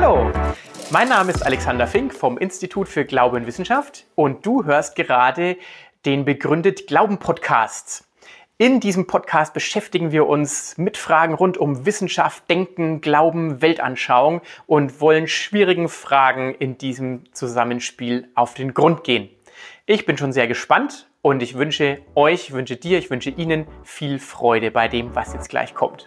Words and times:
Hallo, 0.00 0.30
mein 0.92 1.08
Name 1.08 1.32
ist 1.32 1.44
Alexander 1.44 1.88
Fink 1.88 2.14
vom 2.14 2.38
Institut 2.38 2.86
für 2.86 3.04
Glaube 3.04 3.36
und 3.36 3.48
Wissenschaft 3.48 4.06
und 4.14 4.46
du 4.46 4.64
hörst 4.64 4.94
gerade 4.94 5.56
den 6.06 6.24
Begründet 6.24 6.86
Glauben 6.86 7.18
Podcast. 7.18 8.06
In 8.58 8.78
diesem 8.78 9.08
Podcast 9.08 9.54
beschäftigen 9.54 10.12
wir 10.12 10.28
uns 10.28 10.78
mit 10.78 10.96
Fragen 10.98 11.34
rund 11.34 11.58
um 11.58 11.84
Wissenschaft, 11.84 12.48
Denken, 12.48 13.00
Glauben, 13.00 13.60
Weltanschauung 13.60 14.40
und 14.68 15.00
wollen 15.00 15.26
schwierigen 15.26 15.88
Fragen 15.88 16.54
in 16.54 16.78
diesem 16.78 17.24
Zusammenspiel 17.34 18.28
auf 18.36 18.54
den 18.54 18.74
Grund 18.74 19.02
gehen. 19.02 19.28
Ich 19.84 20.06
bin 20.06 20.16
schon 20.16 20.32
sehr 20.32 20.46
gespannt 20.46 21.08
und 21.22 21.42
ich 21.42 21.56
wünsche 21.58 22.02
euch, 22.14 22.52
wünsche 22.52 22.76
dir, 22.76 23.00
ich 23.00 23.10
wünsche 23.10 23.30
Ihnen 23.30 23.66
viel 23.82 24.20
Freude 24.20 24.70
bei 24.70 24.86
dem, 24.86 25.16
was 25.16 25.32
jetzt 25.32 25.48
gleich 25.48 25.74
kommt. 25.74 26.04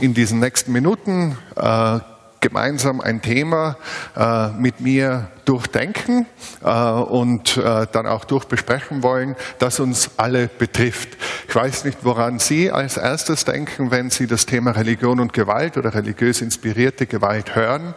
In 0.00 0.14
diesen 0.14 0.40
nächsten 0.40 0.72
Minuten 0.72 1.36
äh, 1.56 1.98
gemeinsam 2.40 3.00
ein 3.00 3.22
Thema 3.22 3.76
äh, 4.14 4.48
mit 4.50 4.80
mir 4.80 5.28
durchdenken 5.46 6.26
äh, 6.62 6.68
und 6.68 7.56
äh, 7.56 7.86
dann 7.90 8.06
auch 8.06 8.24
durchbesprechen 8.24 9.02
wollen, 9.02 9.34
das 9.58 9.80
uns 9.80 10.10
alle 10.18 10.48
betrifft. 10.48 11.16
Ich 11.48 11.54
weiß 11.54 11.84
nicht, 11.84 11.98
woran 12.02 12.38
Sie 12.38 12.70
als 12.70 12.98
erstes 12.98 13.46
denken, 13.46 13.90
wenn 13.90 14.10
Sie 14.10 14.26
das 14.26 14.44
Thema 14.44 14.72
Religion 14.72 15.20
und 15.20 15.32
Gewalt 15.32 15.78
oder 15.78 15.94
religiös 15.94 16.42
inspirierte 16.42 17.06
Gewalt 17.06 17.54
hören. 17.54 17.94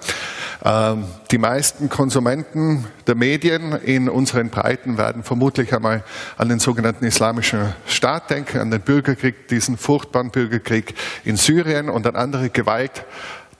Ähm, 0.64 1.06
die 1.32 1.38
meisten 1.38 1.90
Konsumenten 1.90 2.86
der 3.06 3.16
Medien 3.16 3.74
in 3.74 4.10
unseren 4.10 4.50
Breiten 4.50 4.98
werden 4.98 5.24
vermutlich 5.24 5.74
einmal 5.74 6.04
an 6.38 6.50
den 6.50 6.60
sogenannten 6.60 7.06
Islamischen 7.06 7.74
Staat 7.86 8.30
denken, 8.30 8.60
an 8.60 8.72
den 8.72 8.82
Bürgerkrieg, 8.82 9.48
diesen 9.48 9.78
furchtbaren 9.78 10.32
Bürgerkrieg 10.32 10.96
in 11.24 11.38
Syrien 11.38 11.90
und 11.90 12.08
an 12.08 12.16
andere 12.16 12.50
Gewalt 12.50 13.06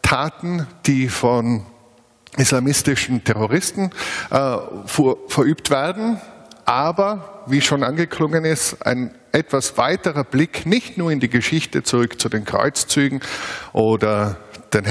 Taten, 0.02 0.66
die 0.86 1.10
von 1.10 1.66
islamistischen 2.38 3.24
Terroristen 3.24 3.92
äh, 4.30 4.58
verübt 5.28 5.70
werden. 5.70 6.22
Aber, 6.66 7.44
wie 7.48 7.62
schon 7.62 7.84
angeklungen 7.84 8.44
ist, 8.46 8.86
ein 8.86 9.12
etwas 9.32 9.78
weiterer 9.78 10.24
Blick 10.24 10.66
nicht 10.66 10.98
nur 10.98 11.12
in 11.12 11.20
die 11.20 11.30
Geschichte 11.30 11.84
zurück 11.84 12.20
zu 12.20 12.30
den 12.30 12.44
Kreuzzügen 12.44 13.22
oder 13.74 14.38
den 14.74 14.86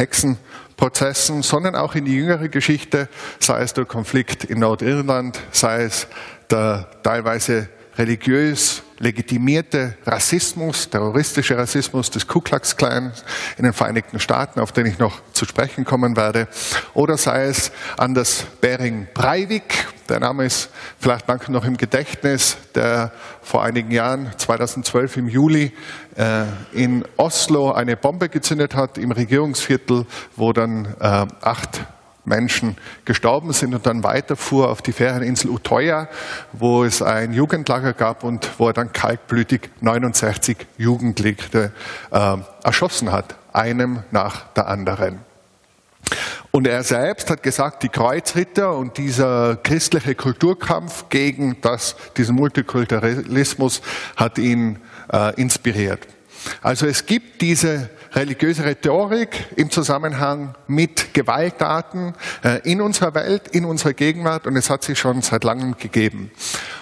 Hexenprozessen, 0.76 1.42
sondern 1.42 1.74
auch 1.74 1.94
in 1.94 2.04
die 2.04 2.14
jüngere 2.14 2.48
Geschichte, 2.48 3.08
sei 3.40 3.62
es 3.62 3.74
der 3.74 3.86
Konflikt 3.86 4.44
in 4.44 4.60
Nordirland, 4.60 5.40
sei 5.50 5.84
es 5.84 6.06
der 6.50 6.88
teilweise 7.02 7.68
religiös 7.98 8.82
legitimierte 8.98 9.96
Rassismus, 10.04 10.88
terroristische 10.88 11.56
Rassismus 11.56 12.10
des 12.10 12.26
Ku 12.26 12.40
Klux 12.40 12.76
Klan 12.76 13.12
in 13.58 13.64
den 13.64 13.72
Vereinigten 13.72 14.20
Staaten, 14.20 14.60
auf 14.60 14.72
den 14.72 14.86
ich 14.86 14.98
noch 14.98 15.20
zu 15.32 15.44
sprechen 15.44 15.84
kommen 15.84 16.16
werde, 16.16 16.48
oder 16.94 17.18
sei 17.18 17.44
es 17.44 17.72
Anders 17.96 18.46
Bering 18.60 19.06
Breivik, 19.12 19.86
der 20.08 20.20
Name 20.20 20.44
ist 20.46 20.70
vielleicht 20.98 21.26
manchen 21.28 21.52
noch 21.52 21.64
im 21.64 21.76
Gedächtnis, 21.76 22.56
der 22.74 23.12
vor 23.42 23.64
einigen 23.64 23.90
Jahren, 23.90 24.30
2012 24.36 25.16
im 25.16 25.28
Juli, 25.28 25.72
äh, 26.16 26.44
in 26.72 27.04
Oslo 27.16 27.72
eine 27.72 27.96
Bombe 27.96 28.28
gezündet 28.28 28.74
hat 28.74 28.98
im 28.98 29.10
Regierungsviertel, 29.10 30.06
wo 30.36 30.52
dann 30.52 30.94
äh, 31.00 31.26
acht 31.40 31.84
Menschen 32.26 32.76
gestorben 33.04 33.52
sind 33.52 33.74
und 33.74 33.86
dann 33.86 34.02
weiterfuhr 34.02 34.70
auf 34.70 34.82
die 34.82 34.92
Ferieninsel 34.92 35.50
Utoya, 35.50 36.08
wo 36.52 36.84
es 36.84 37.02
ein 37.02 37.32
Jugendlager 37.32 37.92
gab 37.92 38.24
und 38.24 38.48
wo 38.58 38.68
er 38.68 38.72
dann 38.72 38.92
kaltblütig 38.92 39.70
69 39.80 40.56
Jugendliche 40.76 41.72
äh, 42.10 42.36
erschossen 42.62 43.12
hat, 43.12 43.36
einem 43.52 44.02
nach 44.10 44.52
der 44.54 44.68
anderen. 44.68 45.20
Und 46.50 46.66
er 46.66 46.82
selbst 46.84 47.28
hat 47.28 47.42
gesagt, 47.42 47.82
die 47.82 47.88
Kreuzritter 47.88 48.76
und 48.76 48.96
dieser 48.96 49.56
christliche 49.56 50.14
Kulturkampf 50.14 51.10
gegen 51.10 51.60
das, 51.60 51.96
diesen 52.16 52.34
Multikulturalismus 52.34 53.82
hat 54.16 54.38
ihn 54.38 54.78
äh, 55.12 55.34
inspiriert. 55.40 56.06
Also 56.62 56.86
es 56.86 57.06
gibt 57.06 57.42
diese 57.42 57.90
religiöse 58.16 58.64
Rhetorik 58.64 59.44
im 59.56 59.70
Zusammenhang 59.70 60.54
mit 60.66 61.12
Gewalttaten 61.12 62.14
äh, 62.42 62.60
in 62.64 62.80
unserer 62.80 63.14
Welt, 63.14 63.48
in 63.48 63.66
unserer 63.66 63.92
Gegenwart 63.92 64.46
und 64.46 64.56
es 64.56 64.70
hat 64.70 64.82
sie 64.82 64.96
schon 64.96 65.20
seit 65.20 65.44
langem 65.44 65.76
gegeben. 65.76 66.30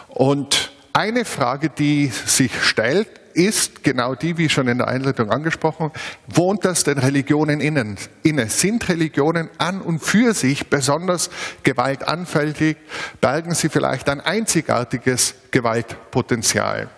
Und 0.08 0.72
eine 0.92 1.24
Frage, 1.24 1.70
die 1.70 2.06
sich 2.06 2.62
stellt, 2.62 3.08
ist 3.34 3.82
genau 3.82 4.14
die, 4.14 4.38
wie 4.38 4.48
schon 4.48 4.68
in 4.68 4.78
der 4.78 4.88
Einleitung 4.88 5.30
angesprochen, 5.30 5.90
wohnt 6.26 6.64
das 6.64 6.84
den 6.84 6.98
Religionen 6.98 7.60
innen, 7.60 7.96
inne? 8.22 8.48
Sind 8.48 8.88
Religionen 8.88 9.50
an 9.58 9.80
und 9.80 10.00
für 10.00 10.34
sich 10.34 10.70
besonders 10.70 11.30
gewaltanfällig? 11.62 12.76
Bergen 13.20 13.54
sie 13.54 13.68
vielleicht 13.68 14.08
ein 14.08 14.20
einzigartiges 14.20 15.34
Gewaltpotenzial? 15.50 16.88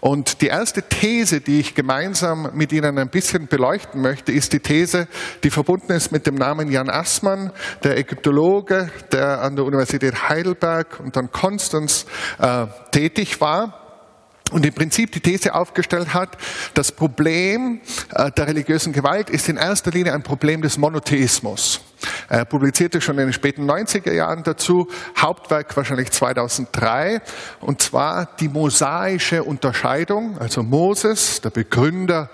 Und 0.00 0.40
die 0.40 0.48
erste 0.48 0.82
These, 0.82 1.40
die 1.40 1.60
ich 1.60 1.74
gemeinsam 1.74 2.50
mit 2.54 2.72
Ihnen 2.72 2.98
ein 2.98 3.08
bisschen 3.08 3.46
beleuchten 3.46 4.00
möchte, 4.00 4.32
ist 4.32 4.52
die 4.52 4.60
These, 4.60 5.08
die 5.42 5.50
verbunden 5.50 5.92
ist 5.92 6.12
mit 6.12 6.26
dem 6.26 6.34
Namen 6.34 6.70
Jan 6.70 6.90
Assmann, 6.90 7.52
der 7.82 7.96
Ägyptologe, 7.96 8.90
der 9.12 9.42
an 9.42 9.56
der 9.56 9.64
Universität 9.64 10.28
Heidelberg 10.28 11.00
und 11.00 11.16
dann 11.16 11.30
Konstanz 11.30 12.06
äh, 12.38 12.66
tätig 12.90 13.40
war 13.40 13.85
und 14.52 14.64
im 14.64 14.72
Prinzip 14.72 15.12
die 15.12 15.20
These 15.20 15.54
aufgestellt 15.54 16.14
hat, 16.14 16.36
das 16.74 16.92
Problem 16.92 17.80
äh, 18.14 18.30
der 18.30 18.46
religiösen 18.46 18.92
Gewalt 18.92 19.30
ist 19.30 19.48
in 19.48 19.56
erster 19.56 19.90
Linie 19.90 20.12
ein 20.12 20.22
Problem 20.22 20.62
des 20.62 20.78
Monotheismus. 20.78 21.80
Er 22.28 22.44
publizierte 22.44 23.00
schon 23.00 23.18
in 23.18 23.26
den 23.26 23.32
späten 23.32 23.68
90er 23.68 24.12
Jahren 24.12 24.42
dazu, 24.42 24.88
Hauptwerk 25.18 25.76
wahrscheinlich 25.76 26.10
2003, 26.10 27.20
und 27.60 27.82
zwar 27.82 28.28
die 28.38 28.48
mosaische 28.48 29.42
Unterscheidung, 29.42 30.38
also 30.38 30.62
Moses, 30.62 31.40
der 31.40 31.50
Begründer 31.50 32.30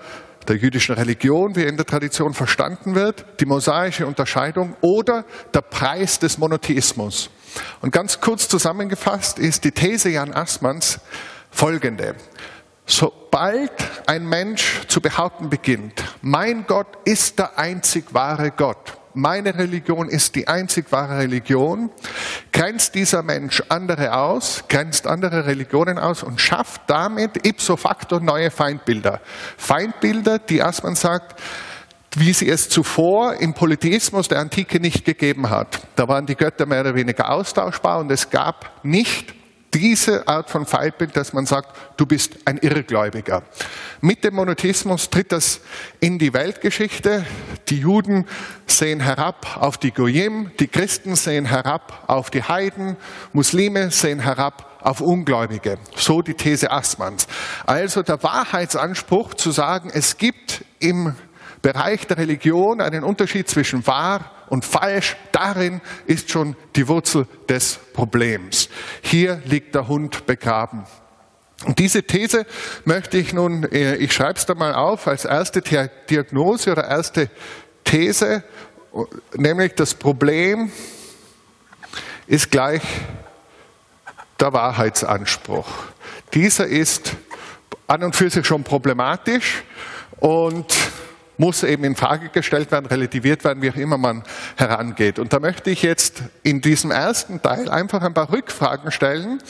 der 0.47 0.57
jüdischen 0.57 0.95
Religion, 0.95 1.55
wie 1.55 1.61
er 1.61 1.69
in 1.69 1.77
der 1.77 1.85
Tradition 1.85 2.33
verstanden 2.33 2.95
wird, 2.95 3.25
die 3.39 3.45
mosaische 3.45 4.05
Unterscheidung 4.05 4.75
oder 4.81 5.25
der 5.53 5.61
Preis 5.61 6.19
des 6.19 6.37
Monotheismus. 6.37 7.29
Und 7.81 7.91
ganz 7.91 8.19
kurz 8.19 8.47
zusammengefasst 8.49 9.39
ist 9.39 9.63
die 9.63 9.71
These 9.71 10.09
Jan 10.09 10.33
Assmanns, 10.33 10.99
folgende. 11.53 12.15
Sobald 12.85 13.71
ein 14.07 14.27
Mensch 14.27 14.81
zu 14.87 14.99
behaupten 14.99 15.49
beginnt, 15.49 16.03
mein 16.21 16.65
Gott 16.67 16.87
ist 17.05 17.39
der 17.39 17.57
einzig 17.57 18.13
wahre 18.13 18.51
Gott, 18.51 18.97
meine 19.13 19.55
Religion 19.55 20.09
ist 20.09 20.35
die 20.35 20.47
einzig 20.47 20.91
wahre 20.91 21.19
Religion, 21.19 21.91
grenzt 22.51 22.95
dieser 22.95 23.23
Mensch 23.23 23.63
andere 23.69 24.13
aus, 24.13 24.63
grenzt 24.67 25.07
andere 25.07 25.45
Religionen 25.45 25.97
aus 25.97 26.23
und 26.23 26.41
schafft 26.41 26.81
damit 26.87 27.45
ipso 27.45 27.77
facto 27.77 28.19
neue 28.19 28.51
Feindbilder. 28.51 29.21
Feindbilder, 29.57 30.39
die 30.39 30.57
erstmal 30.57 30.95
sagt, 30.95 31.39
wie 32.15 32.33
sie 32.33 32.49
es 32.49 32.69
zuvor 32.69 33.35
im 33.35 33.53
Polytheismus 33.53 34.27
der 34.27 34.39
Antike 34.39 34.79
nicht 34.79 35.05
gegeben 35.05 35.49
hat. 35.49 35.79
Da 35.95 36.07
waren 36.07 36.25
die 36.25 36.35
Götter 36.35 36.65
mehr 36.65 36.81
oder 36.81 36.95
weniger 36.95 37.31
austauschbar 37.31 37.99
und 37.99 38.11
es 38.11 38.29
gab 38.29 38.83
nicht 38.83 39.33
diese 39.73 40.27
Art 40.27 40.49
von 40.49 40.65
Feindbild, 40.65 41.15
dass 41.15 41.33
man 41.33 41.45
sagt, 41.45 41.75
du 41.97 42.05
bist 42.05 42.37
ein 42.45 42.57
Irrgläubiger. 42.57 43.43
Mit 44.01 44.23
dem 44.23 44.35
Monotheismus 44.35 45.09
tritt 45.09 45.31
das 45.31 45.61
in 45.99 46.19
die 46.19 46.33
Weltgeschichte. 46.33 47.25
Die 47.69 47.79
Juden 47.79 48.25
sehen 48.67 48.99
herab 48.99 49.57
auf 49.59 49.77
die 49.77 49.91
Goyim, 49.91 50.51
die 50.59 50.67
Christen 50.67 51.15
sehen 51.15 51.45
herab 51.45 52.03
auf 52.07 52.29
die 52.29 52.43
Heiden, 52.43 52.97
Muslime 53.31 53.91
sehen 53.91 54.19
herab 54.19 54.79
auf 54.81 55.01
Ungläubige. 55.01 55.77
So 55.95 56.21
die 56.21 56.33
These 56.33 56.71
Assmanns. 56.71 57.27
Also 57.65 58.03
der 58.03 58.21
Wahrheitsanspruch 58.21 59.33
zu 59.33 59.51
sagen, 59.51 59.89
es 59.93 60.17
gibt 60.17 60.65
im 60.79 61.15
Bereich 61.63 62.05
der 62.07 62.17
Religion 62.17 62.81
einen 62.81 63.05
Unterschied 63.05 63.47
zwischen 63.47 63.87
wahr 63.87 64.31
und 64.49 64.65
falsch, 64.65 65.15
darin 65.31 65.79
ist 66.05 66.29
schon 66.29 66.57
die 66.75 66.89
Wurzel 66.89 67.25
des 67.47 67.79
Problems. 67.93 68.67
Hier 69.01 69.41
liegt 69.45 69.73
der 69.73 69.87
Hund 69.87 70.25
begraben. 70.25 70.83
Und 71.65 71.79
diese 71.79 72.03
These 72.03 72.45
möchte 72.83 73.17
ich 73.17 73.31
nun, 73.31 73.63
äh, 73.71 73.95
ich 73.95 74.11
schreibe 74.11 74.37
es 74.37 74.45
da 74.45 74.55
mal 74.55 74.73
auf, 74.73 75.07
als 75.07 75.23
erste 75.23 75.61
Diagnose 76.09 76.73
oder 76.73 76.85
erste 76.85 77.29
These, 77.85 78.43
nämlich 79.33 79.73
das 79.75 79.93
Problem 79.93 80.69
ist 82.27 82.51
gleich 82.51 82.81
der 84.37 84.51
Wahrheitsanspruch. 84.51 85.69
Dieser 86.33 86.67
ist 86.67 87.13
an 87.87 88.03
und 88.03 88.17
für 88.17 88.29
sich 88.29 88.45
schon 88.45 88.65
problematisch 88.65 89.63
und 90.19 90.75
muss 91.37 91.63
eben 91.63 91.83
in 91.83 91.95
Frage 91.95 92.29
gestellt 92.29 92.71
werden, 92.71 92.85
relativiert 92.85 93.43
werden, 93.43 93.61
wie 93.61 93.71
auch 93.71 93.75
immer 93.75 93.97
man 93.97 94.23
herangeht. 94.55 95.19
Und 95.19 95.33
da 95.33 95.39
möchte 95.39 95.69
ich 95.69 95.81
jetzt 95.81 96.23
in 96.43 96.61
diesem 96.61 96.91
ersten 96.91 97.41
Teil 97.41 97.69
einfach 97.69 98.01
ein 98.01 98.13
paar 98.13 98.31
Rückfragen 98.31 98.91
stellen 98.91 99.41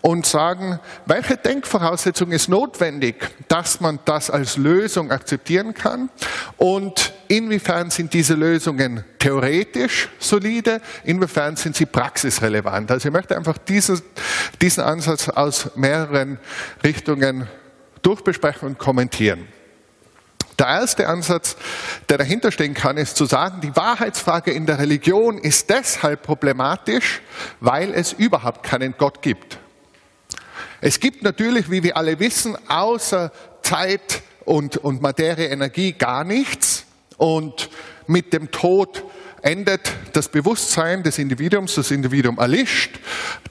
und 0.00 0.24
sagen, 0.24 0.78
welche 1.06 1.36
Denkvoraussetzung 1.36 2.30
ist 2.30 2.48
notwendig, 2.48 3.16
dass 3.48 3.80
man 3.80 3.98
das 4.04 4.30
als 4.30 4.56
Lösung 4.56 5.10
akzeptieren 5.10 5.74
kann 5.74 6.10
und 6.56 7.12
inwiefern 7.28 7.90
sind 7.90 8.12
diese 8.12 8.34
Lösungen 8.34 9.04
theoretisch 9.18 10.08
solide, 10.18 10.80
inwiefern 11.04 11.56
sind 11.56 11.76
sie 11.76 11.86
praxisrelevant. 11.86 12.90
Also 12.90 13.08
ich 13.08 13.12
möchte 13.12 13.36
einfach 13.36 13.58
diesen, 13.58 14.00
diesen 14.62 14.84
Ansatz 14.84 15.28
aus 15.28 15.76
mehreren 15.76 16.38
Richtungen 16.84 17.48
durchbesprechen 18.02 18.68
und 18.68 18.78
kommentieren. 18.78 19.48
Der 20.58 20.66
erste 20.66 21.06
Ansatz, 21.08 21.56
der 22.08 22.16
dahinter 22.16 22.50
stehen 22.50 22.72
kann, 22.72 22.96
ist 22.96 23.16
zu 23.16 23.26
sagen, 23.26 23.60
die 23.60 23.76
Wahrheitsfrage 23.76 24.52
in 24.52 24.64
der 24.64 24.78
Religion 24.78 25.36
ist 25.38 25.68
deshalb 25.68 26.22
problematisch, 26.22 27.20
weil 27.60 27.92
es 27.92 28.12
überhaupt 28.12 28.62
keinen 28.62 28.94
Gott 28.96 29.20
gibt. 29.20 29.58
Es 30.80 31.00
gibt 31.00 31.22
natürlich, 31.22 31.70
wie 31.70 31.82
wir 31.82 31.96
alle 31.96 32.20
wissen, 32.20 32.56
außer 32.68 33.32
Zeit 33.62 34.22
und, 34.44 34.78
und 34.78 35.02
Materie, 35.02 35.48
Energie 35.48 35.92
gar 35.92 36.24
nichts. 36.24 36.84
Und 37.18 37.70
mit 38.06 38.32
dem 38.32 38.50
Tod 38.50 39.04
endet 39.42 39.92
das 40.12 40.28
Bewusstsein 40.28 41.02
des 41.02 41.18
Individuums, 41.18 41.74
das 41.74 41.90
Individuum 41.90 42.38
erlischt, 42.38 42.98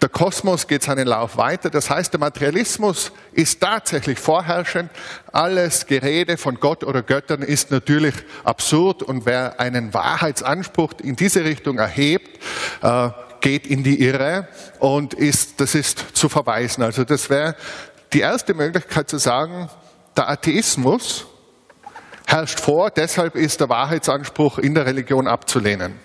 der 0.01 0.09
Kosmos 0.09 0.67
geht 0.67 0.83
seinen 0.83 1.07
Lauf 1.07 1.37
weiter. 1.37 1.69
Das 1.69 1.89
heißt, 1.89 2.13
der 2.13 2.19
Materialismus 2.19 3.11
ist 3.31 3.61
tatsächlich 3.61 4.19
vorherrschend. 4.19 4.91
Alles 5.31 5.85
Gerede 5.85 6.37
von 6.37 6.59
Gott 6.59 6.83
oder 6.83 7.01
Göttern 7.01 7.41
ist 7.41 7.71
natürlich 7.71 8.13
absurd 8.43 9.03
und 9.03 9.25
wer 9.25 9.59
einen 9.59 9.93
Wahrheitsanspruch 9.93 10.93
in 11.01 11.15
diese 11.15 11.43
Richtung 11.43 11.77
erhebt, 11.77 12.39
äh, 12.81 13.09
geht 13.41 13.67
in 13.67 13.83
die 13.83 14.01
Irre 14.01 14.47
und 14.79 15.13
ist, 15.13 15.61
das 15.61 15.75
ist 15.75 16.15
zu 16.15 16.29
verweisen. 16.29 16.83
Also 16.83 17.03
das 17.03 17.29
wäre 17.29 17.55
die 18.13 18.21
erste 18.21 18.53
Möglichkeit 18.53 19.09
zu 19.09 19.17
sagen, 19.17 19.69
der 20.15 20.29
Atheismus 20.29 21.25
herrscht 22.27 22.59
vor, 22.59 22.91
deshalb 22.91 23.35
ist 23.35 23.59
der 23.59 23.69
Wahrheitsanspruch 23.69 24.57
in 24.57 24.73
der 24.73 24.85
Religion 24.85 25.27
abzulehnen. 25.27 25.99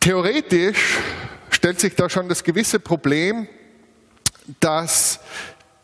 Theoretisch 0.00 0.98
stellt 1.50 1.78
sich 1.78 1.94
da 1.94 2.10
schon 2.10 2.28
das 2.28 2.42
gewisse 2.42 2.80
Problem, 2.80 3.46
dass 4.60 5.20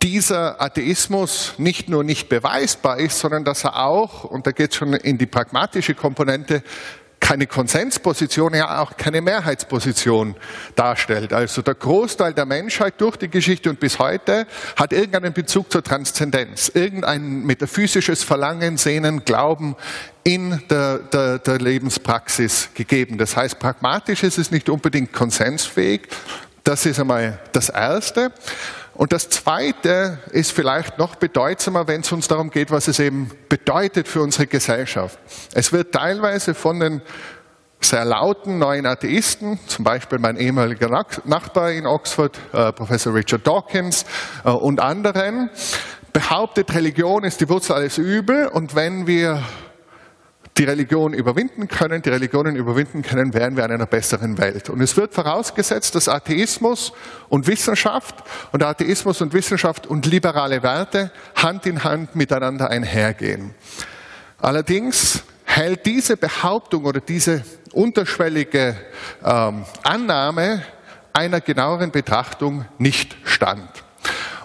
dieser 0.03 0.61
Atheismus 0.61 1.55
nicht 1.59 1.89
nur 1.89 2.05
nicht 2.05 2.29
beweisbar 2.29 2.99
ist, 2.99 3.19
sondern 3.19 3.45
dass 3.45 3.65
er 3.65 3.85
auch, 3.85 4.25
und 4.25 4.47
da 4.47 4.53
geht 4.53 4.71
es 4.71 4.77
schon 4.77 4.93
in 4.93 5.19
die 5.19 5.27
pragmatische 5.27 5.95
Komponente, 5.95 6.63
keine 7.21 7.47
Konsensposition, 7.47 8.55
ja 8.55 8.81
auch 8.81 8.97
keine 8.97 9.21
Mehrheitsposition 9.21 10.37
darstellt. 10.75 11.33
Also 11.33 11.63
der 11.63 11.75
Großteil 11.75 12.33
der 12.33 12.47
Menschheit 12.47 13.01
durch 13.01 13.17
die 13.17 13.29
Geschichte 13.29 13.71
und 13.71 13.81
bis 13.81 13.99
heute 13.99 14.47
hat 14.77 14.93
irgendeinen 14.93 15.33
Bezug 15.33 15.71
zur 15.71 15.83
Transzendenz, 15.83 16.71
irgendein 16.73 17.43
metaphysisches 17.45 18.23
Verlangen, 18.23 18.77
Sehnen, 18.77 19.25
Glauben 19.25 19.77
in 20.25 20.63
der, 20.71 20.99
der, 20.99 21.39
der 21.39 21.59
Lebenspraxis 21.59 22.71
gegeben. 22.75 23.19
Das 23.19 23.37
heißt, 23.37 23.59
pragmatisch 23.59 24.23
ist 24.23 24.39
es 24.39 24.51
nicht 24.51 24.69
unbedingt 24.69 25.13
konsensfähig. 25.13 26.09
Das 26.65 26.85
ist 26.85 27.01
einmal 27.01 27.39
das 27.53 27.71
Erste. 27.71 28.33
Und 28.99 29.13
das 29.13 29.31
Zweite 29.31 30.19
ist 30.33 30.51
vielleicht 30.51 30.99
noch 30.99 31.15
bedeutsamer, 31.15 31.87
wenn 31.87 32.01
es 32.01 32.11
uns 32.11 32.27
darum 32.27 32.51
geht, 32.51 32.73
was 32.73 32.89
es 32.89 32.99
eben 32.99 33.31
bedeutet 33.49 34.09
für 34.09 34.21
unsere 34.23 34.49
Gesellschaft. 34.49 35.21
Es 35.55 35.73
wird 35.73 35.93
teilweise 35.95 36.53
von 36.53 36.81
den 36.81 37.03
sehr 37.81 38.05
lauten 38.05 38.59
neuen 38.59 38.87
Atheisten, 38.87 39.61
zum 39.69 39.85
Beispiel 39.85 40.19
mein 40.19 40.37
ehemaliger 40.37 40.89
Nachbar 41.25 41.71
in 41.71 41.87
Oxford, 41.87 42.37
äh, 42.53 42.73
Professor 42.73 43.15
Richard 43.15 43.47
Dawkins 43.47 44.05
äh, 44.45 44.51
und 44.51 44.81
anderen, 44.81 45.49
behauptet, 46.13 46.75
Religion 46.75 47.23
ist 47.23 47.41
die 47.41 47.49
Wurzel 47.49 47.75
alles 47.75 47.99
Übel 47.99 48.49
und 48.49 48.75
wenn 48.75 49.07
wir 49.07 49.45
die 50.59 50.65
Religion 50.65 51.15
überwinden 51.15 51.69
können, 51.69 52.03
die 52.03 52.09
Religionen 52.09 52.57
überwinden 52.57 53.03
können, 53.03 53.33
wären 53.33 53.57
wir 53.57 53.65
in 53.65 53.73
einer 53.73 53.87
besseren 53.87 54.39
Welt. 54.39 54.69
Und 54.69 54.81
es 54.81 54.97
wird 54.97 55.15
vorausgesetzt, 55.15 55.95
dass 55.95 56.09
Atheismus 56.09 56.93
und 57.29 57.47
Wissenschaft 57.47 58.17
und 58.53 58.63
Atheismus 58.63 59.21
und 59.21 59.33
Wissenschaft 59.33 59.87
und 59.87 60.07
liberale 60.07 60.63
Werte 60.63 61.13
Hand 61.37 61.67
in 61.67 61.85
Hand 61.85 62.17
miteinander 62.17 62.71
einhergehen. 62.71 63.55
Allerdings 64.39 65.23
hält 65.45 65.87
diese 65.87 66.17
Behauptung 66.17 66.85
oder 66.85 67.01
diese 67.01 67.45
unterschwellige 67.73 68.77
ähm, 69.25 69.65
Annahme 69.83 70.65
einer 71.13 71.41
genaueren 71.41 71.91
Betrachtung 71.91 72.65
nicht 72.79 73.17
stand. 73.25 73.69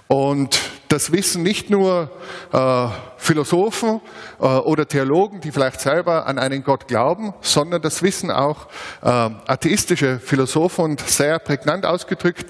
Und 0.08 0.60
das 0.90 1.12
wissen 1.12 1.42
nicht 1.44 1.70
nur 1.70 2.12
äh, 2.52 2.88
Philosophen 3.24 4.02
äh, 4.40 4.44
oder 4.44 4.88
Theologen, 4.88 5.42
die 5.42 5.52
vielleicht 5.52 5.82
selber 5.82 6.28
an 6.28 6.38
einen 6.38 6.64
Gott 6.64 6.88
glauben, 6.88 7.34
sondern 7.42 7.82
das 7.82 8.04
wissen 8.04 8.30
auch 8.32 8.68
äh, 9.02 9.08
atheistische 9.08 10.20
Philosophen 10.20 10.84
und 10.84 11.02
sehr 11.02 11.40
prägnant 11.40 11.86
ausgedrückt 11.86 12.46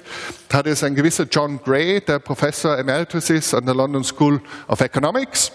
hat 0.54 0.68
es 0.68 0.84
ein 0.84 0.94
gewisser 0.94 1.24
John 1.28 1.58
Gray, 1.64 2.00
der 2.00 2.20
Professor 2.20 2.78
Emeritus 2.78 3.28
ist 3.28 3.54
an 3.54 3.66
der 3.66 3.74
London 3.74 4.04
School 4.04 4.40
of 4.68 4.80
Economics. 4.80 5.50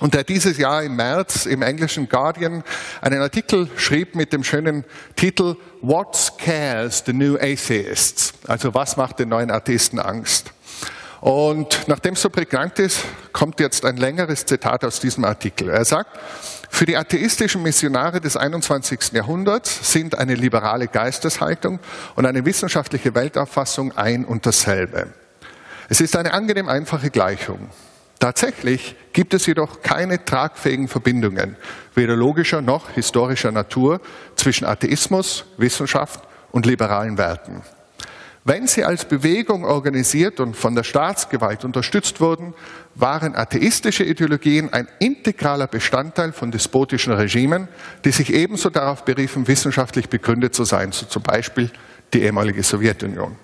Und 0.00 0.14
der 0.14 0.24
dieses 0.24 0.58
Jahr 0.58 0.82
im 0.82 0.96
März 0.96 1.46
im 1.46 1.62
englischen 1.62 2.08
Guardian 2.08 2.64
einen 3.00 3.22
Artikel 3.22 3.68
schrieb 3.76 4.14
mit 4.14 4.32
dem 4.32 4.44
schönen 4.44 4.84
Titel 5.14 5.56
What 5.80 6.16
scares 6.16 7.04
the 7.06 7.12
new 7.12 7.36
atheists? 7.36 8.34
Also 8.46 8.74
was 8.74 8.96
macht 8.96 9.20
den 9.20 9.28
neuen 9.28 9.50
Atheisten 9.50 10.00
Angst? 10.00 10.52
Und 11.20 11.88
nachdem 11.88 12.14
es 12.14 12.22
so 12.22 12.30
prägnant 12.30 12.78
ist, 12.78 13.00
kommt 13.32 13.60
jetzt 13.60 13.84
ein 13.84 13.96
längeres 13.96 14.44
Zitat 14.44 14.84
aus 14.84 15.00
diesem 15.00 15.24
Artikel. 15.24 15.70
Er 15.70 15.84
sagt, 15.84 16.10
für 16.70 16.84
die 16.84 16.96
atheistischen 16.96 17.62
Missionare 17.62 18.20
des 18.20 18.36
21. 18.36 19.12
Jahrhunderts 19.12 19.92
sind 19.92 20.18
eine 20.18 20.34
liberale 20.34 20.88
Geisteshaltung 20.88 21.80
und 22.16 22.26
eine 22.26 22.44
wissenschaftliche 22.44 23.14
Weltauffassung 23.14 23.96
ein 23.96 24.24
und 24.24 24.44
dasselbe. 24.46 25.08
Es 25.88 26.00
ist 26.00 26.16
eine 26.16 26.34
angenehm 26.34 26.68
einfache 26.68 27.10
Gleichung. 27.10 27.70
Tatsächlich 28.18 28.96
gibt 29.12 29.34
es 29.34 29.46
jedoch 29.46 29.82
keine 29.82 30.24
tragfähigen 30.24 30.88
Verbindungen, 30.88 31.56
weder 31.94 32.16
logischer 32.16 32.62
noch 32.62 32.90
historischer 32.90 33.52
Natur, 33.52 34.00
zwischen 34.36 34.64
Atheismus, 34.64 35.44
Wissenschaft 35.58 36.22
und 36.50 36.66
liberalen 36.66 37.18
Werten. 37.18 37.62
Wenn 38.48 38.68
sie 38.68 38.84
als 38.84 39.04
Bewegung 39.04 39.64
organisiert 39.64 40.38
und 40.38 40.56
von 40.56 40.76
der 40.76 40.84
Staatsgewalt 40.84 41.64
unterstützt 41.64 42.20
wurden, 42.20 42.54
waren 42.94 43.34
atheistische 43.34 44.04
Ideologien 44.04 44.72
ein 44.72 44.86
integraler 45.00 45.66
Bestandteil 45.66 46.32
von 46.32 46.52
despotischen 46.52 47.12
Regimen, 47.12 47.66
die 48.04 48.12
sich 48.12 48.32
ebenso 48.32 48.70
darauf 48.70 49.04
beriefen, 49.04 49.48
wissenschaftlich 49.48 50.08
begründet 50.08 50.54
zu 50.54 50.62
sein, 50.62 50.92
so 50.92 51.06
zum 51.06 51.24
Beispiel 51.24 51.72
die 52.14 52.22
ehemalige 52.22 52.62
Sowjetunion. 52.62 53.34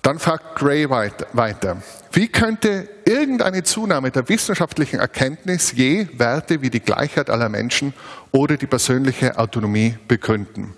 Dann 0.00 0.18
fragt 0.18 0.56
Gray 0.56 0.88
weiter, 0.88 1.82
wie 2.12 2.28
könnte 2.28 2.88
irgendeine 3.04 3.64
Zunahme 3.64 4.10
der 4.10 4.30
wissenschaftlichen 4.30 4.98
Erkenntnis 4.98 5.72
je 5.72 6.08
Werte 6.14 6.62
wie 6.62 6.70
die 6.70 6.80
Gleichheit 6.80 7.28
aller 7.28 7.50
Menschen 7.50 7.92
oder 8.32 8.56
die 8.56 8.66
persönliche 8.66 9.38
Autonomie 9.38 9.98
begründen? 10.08 10.72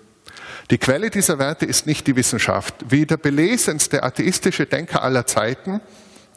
Die 0.69 0.77
Quelle 0.77 1.09
dieser 1.09 1.39
Werte 1.39 1.65
ist 1.65 1.87
nicht 1.87 2.07
die 2.07 2.15
Wissenschaft. 2.15 2.75
Wie 2.89 3.05
der 3.05 3.17
belesenste 3.17 4.03
atheistische 4.03 4.65
Denker 4.65 5.03
aller 5.03 5.25
Zeiten, 5.25 5.81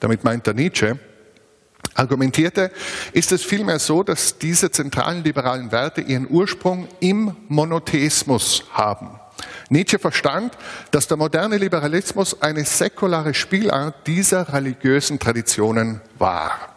damit 0.01 0.25
meint 0.25 0.47
er 0.47 0.55
Nietzsche, 0.55 0.99
argumentierte, 1.95 2.71
ist 3.13 3.33
es 3.33 3.45
vielmehr 3.45 3.79
so, 3.79 4.03
dass 4.03 4.39
diese 4.39 4.71
zentralen 4.71 5.23
liberalen 5.23 5.71
Werte 5.71 6.01
ihren 6.01 6.29
Ursprung 6.29 6.89
im 7.01 7.37
Monotheismus 7.49 8.65
haben. 8.73 9.21
Nietzsche 9.69 9.99
verstand, 9.99 10.57
dass 10.91 11.07
der 11.09 11.17
moderne 11.17 11.59
Liberalismus 11.59 12.41
eine 12.43 12.65
säkulare 12.65 13.35
Spielart 13.35 14.07
dieser 14.07 14.53
religiösen 14.53 15.19
Traditionen 15.19 16.01
war. 16.19 16.74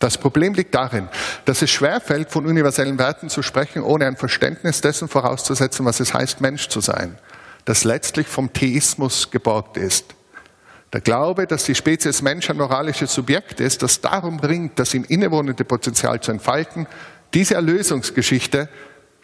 Das 0.00 0.16
Problem 0.16 0.54
liegt 0.54 0.74
darin, 0.74 1.08
dass 1.44 1.60
es 1.60 1.70
schwerfällt, 1.70 2.30
von 2.30 2.46
universellen 2.46 2.98
Werten 2.98 3.28
zu 3.28 3.42
sprechen, 3.42 3.82
ohne 3.82 4.06
ein 4.06 4.16
Verständnis 4.16 4.80
dessen 4.80 5.08
vorauszusetzen, 5.08 5.84
was 5.84 6.00
es 6.00 6.14
heißt, 6.14 6.40
Mensch 6.40 6.68
zu 6.68 6.80
sein, 6.80 7.18
das 7.66 7.84
letztlich 7.84 8.26
vom 8.26 8.50
Theismus 8.52 9.30
geborgt 9.30 9.76
ist. 9.76 10.14
Der 10.94 11.02
Glaube, 11.02 11.46
dass 11.46 11.64
die 11.64 11.74
Spezies 11.74 12.22
Mensch 12.22 12.48
ein 12.48 12.56
moralisches 12.56 13.12
Subjekt 13.12 13.60
ist, 13.60 13.82
das 13.82 14.00
darum 14.00 14.40
ringt, 14.40 14.78
das 14.78 14.94
ihm 14.94 15.04
innewohnende 15.04 15.64
Potenzial 15.64 16.18
zu 16.20 16.32
entfalten, 16.32 16.86
diese 17.34 17.54
Erlösungsgeschichte, 17.54 18.70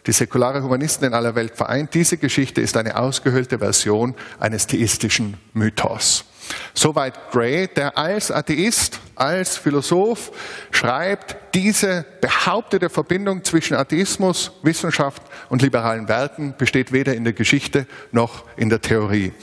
die 0.07 0.13
säkulare 0.13 0.63
Humanisten 0.63 1.05
in 1.05 1.13
aller 1.13 1.35
Welt 1.35 1.55
vereint. 1.55 1.93
Diese 1.93 2.17
Geschichte 2.17 2.61
ist 2.61 2.77
eine 2.77 2.97
ausgehöhlte 2.97 3.59
Version 3.59 4.15
eines 4.39 4.65
theistischen 4.65 5.37
Mythos. 5.53 6.25
Soweit 6.73 7.31
Gray, 7.31 7.67
der 7.67 7.97
als 7.97 8.31
Atheist, 8.31 8.99
als 9.15 9.57
Philosoph 9.57 10.31
schreibt, 10.71 11.35
diese 11.53 12.05
behauptete 12.21 12.89
Verbindung 12.89 13.43
zwischen 13.43 13.75
Atheismus, 13.75 14.51
Wissenschaft 14.61 15.21
und 15.49 15.61
liberalen 15.61 16.07
Werten 16.07 16.55
besteht 16.57 16.93
weder 16.93 17.13
in 17.15 17.25
der 17.25 17.33
Geschichte 17.33 17.85
noch 18.13 18.45
in 18.55 18.69
der 18.69 18.79
Theorie. 18.79 19.33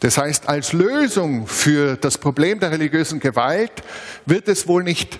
Das 0.00 0.18
heißt, 0.18 0.48
als 0.48 0.74
Lösung 0.74 1.46
für 1.46 1.96
das 1.96 2.18
Problem 2.18 2.60
der 2.60 2.72
religiösen 2.72 3.20
Gewalt 3.20 3.72
wird 4.26 4.48
es 4.48 4.68
wohl 4.68 4.82
nicht 4.82 5.18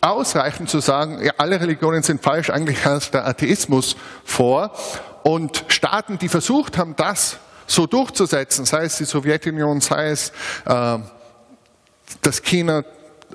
ausreichen 0.00 0.66
zu 0.66 0.80
sagen, 0.80 1.22
ja, 1.22 1.32
alle 1.38 1.60
Religionen 1.60 2.02
sind 2.02 2.22
falsch, 2.22 2.50
eigentlich 2.50 2.84
herrscht 2.84 3.14
der 3.14 3.26
Atheismus 3.26 3.96
vor. 4.24 4.72
Und 5.22 5.64
Staaten, 5.68 6.18
die 6.18 6.28
versucht 6.28 6.78
haben, 6.78 6.94
das 6.96 7.38
so 7.66 7.86
durchzusetzen, 7.86 8.64
sei 8.64 8.84
es 8.84 8.96
die 8.96 9.04
Sowjetunion, 9.04 9.80
sei 9.80 10.10
es 10.10 10.32
äh, 10.64 10.98
das 12.22 12.42
China 12.42 12.84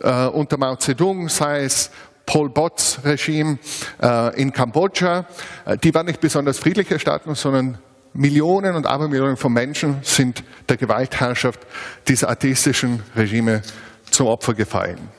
äh, 0.02 0.26
unter 0.28 0.58
Mao 0.58 0.76
Zedong, 0.76 1.30
sei 1.30 1.64
es 1.64 1.92
Pol 2.26 2.50
Pots 2.50 3.00
Regime 3.04 3.60
äh, 4.02 4.42
in 4.42 4.52
Kambodscha, 4.52 5.26
äh, 5.66 5.78
die 5.78 5.94
waren 5.94 6.06
nicht 6.06 6.22
besonders 6.22 6.58
friedliche 6.58 6.98
Staaten, 6.98 7.36
sondern 7.36 7.78
Millionen 8.14 8.76
und 8.76 8.86
Abermillionen 8.86 9.38
von 9.38 9.52
Menschen 9.52 10.00
sind 10.04 10.44
der 10.70 10.78
Gewaltherrschaft 10.78 11.60
dieser 12.08 12.30
atheistischen 12.30 13.04
Regime 13.16 13.62
zum 14.10 14.28
Opfer 14.28 14.54
gefallen. 14.54 15.10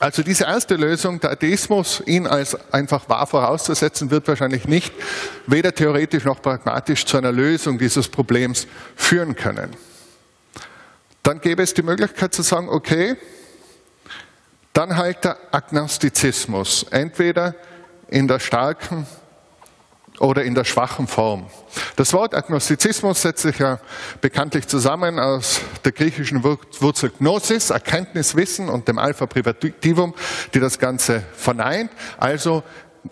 Also 0.00 0.22
diese 0.22 0.44
erste 0.44 0.76
Lösung, 0.76 1.20
der 1.20 1.32
Atheismus, 1.32 2.02
ihn 2.06 2.26
als 2.26 2.56
einfach 2.72 3.06
wahr 3.10 3.26
vorauszusetzen, 3.26 4.10
wird 4.10 4.26
wahrscheinlich 4.28 4.66
nicht 4.66 4.94
weder 5.46 5.74
theoretisch 5.74 6.24
noch 6.24 6.40
pragmatisch 6.40 7.04
zu 7.04 7.18
einer 7.18 7.32
Lösung 7.32 7.78
dieses 7.78 8.08
Problems 8.08 8.66
führen 8.96 9.36
können. 9.36 9.76
Dann 11.22 11.42
gäbe 11.42 11.62
es 11.62 11.74
die 11.74 11.82
Möglichkeit 11.82 12.32
zu 12.32 12.40
sagen, 12.40 12.70
okay, 12.70 13.16
dann 14.72 14.96
halt 14.96 15.22
der 15.22 15.36
Agnostizismus, 15.50 16.86
entweder 16.90 17.54
in 18.08 18.26
der 18.26 18.38
starken 18.38 19.06
oder 20.20 20.44
in 20.44 20.54
der 20.54 20.64
schwachen 20.64 21.08
Form. 21.08 21.46
Das 21.96 22.12
Wort 22.12 22.34
Agnostizismus 22.34 23.22
setzt 23.22 23.42
sich 23.42 23.58
ja 23.58 23.80
bekanntlich 24.20 24.68
zusammen 24.68 25.18
aus 25.18 25.62
der 25.84 25.92
griechischen 25.92 26.44
Wurzel 26.44 27.10
Gnosis, 27.18 27.70
Erkenntnis, 27.70 28.36
Wissen 28.36 28.68
und 28.68 28.86
dem 28.86 28.98
Alpha 28.98 29.26
Privativum, 29.26 30.14
die 30.54 30.60
das 30.60 30.78
Ganze 30.78 31.24
verneint. 31.34 31.90
Also 32.18 32.62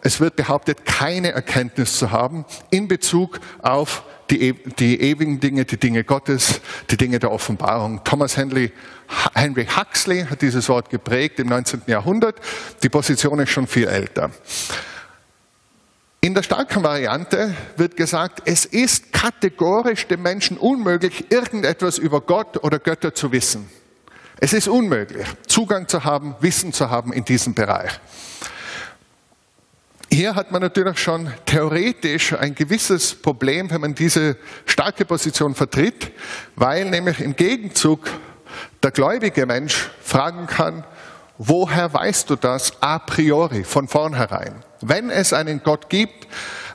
es 0.03 0.21
wird 0.21 0.37
behauptet, 0.37 0.85
keine 0.85 1.33
Erkenntnis 1.33 1.99
zu 1.99 2.11
haben 2.11 2.45
in 2.71 2.89
Bezug 2.89 3.41
auf 3.63 4.03
die, 4.31 4.53
die 4.79 5.01
ewigen 5.01 5.41
Dinge, 5.41 5.65
die 5.65 5.79
Dinge 5.79 6.05
Gottes, 6.05 6.61
die 6.91 6.99
Dinge 6.99 7.19
der 7.19 7.33
Offenbarung. 7.33 8.05
Thomas 8.05 8.37
Henry, 8.37 8.71
Henry 9.35 9.67
Huxley 9.67 10.27
hat 10.29 10.43
dieses 10.43 10.69
Wort 10.69 10.91
geprägt 10.91 11.41
im 11.41 11.49
19. 11.49 11.85
Jahrhundert. 11.87 12.37
Die 12.83 12.91
Position 12.91 13.39
ist 13.39 13.49
schon 13.49 13.67
viel 13.67 13.89
älter. 13.89 14.31
In 16.29 16.35
der 16.35 16.43
starken 16.43 16.83
Variante 16.83 17.55
wird 17.79 17.97
gesagt, 17.97 18.43
es 18.45 18.67
ist 18.67 19.15
kategorisch 19.15 20.07
dem 20.09 20.21
Menschen 20.21 20.59
unmöglich, 20.59 21.31
irgendetwas 21.33 21.97
über 21.97 22.21
Gott 22.21 22.63
oder 22.63 22.79
Götter 22.79 23.15
zu 23.15 23.33
wissen. 23.33 23.71
Es 24.37 24.53
ist 24.53 24.69
unmöglich, 24.69 25.27
Zugang 25.47 25.89
zu 25.89 26.05
haben, 26.05 26.35
Wissen 26.41 26.75
zu 26.75 26.91
haben 26.91 27.15
in 27.15 27.25
diesem 27.25 27.55
Bereich. 27.55 27.99
Hier 30.11 30.35
hat 30.35 30.53
man 30.53 30.61
natürlich 30.61 30.99
schon 30.99 31.33
theoretisch 31.47 32.35
ein 32.35 32.55
gewisses 32.55 33.15
Problem, 33.15 33.71
wenn 33.71 33.81
man 33.81 33.95
diese 33.95 34.37
starke 34.67 35.07
Position 35.07 35.55
vertritt, 35.55 36.13
weil 36.57 36.85
nämlich 36.91 37.21
im 37.21 37.37
Gegenzug 37.37 38.07
der 38.83 38.91
gläubige 38.91 39.47
Mensch 39.47 39.89
fragen 40.03 40.47
kann, 40.47 40.85
woher 41.39 41.91
weißt 41.95 42.29
du 42.29 42.37
das 42.37 42.75
a 42.83 42.99
priori, 42.99 43.65
von 43.65 43.89
vornherein? 43.89 44.63
Wenn 44.81 45.11
es 45.11 45.33
einen 45.33 45.63
Gott 45.63 45.89
gibt, 45.89 46.27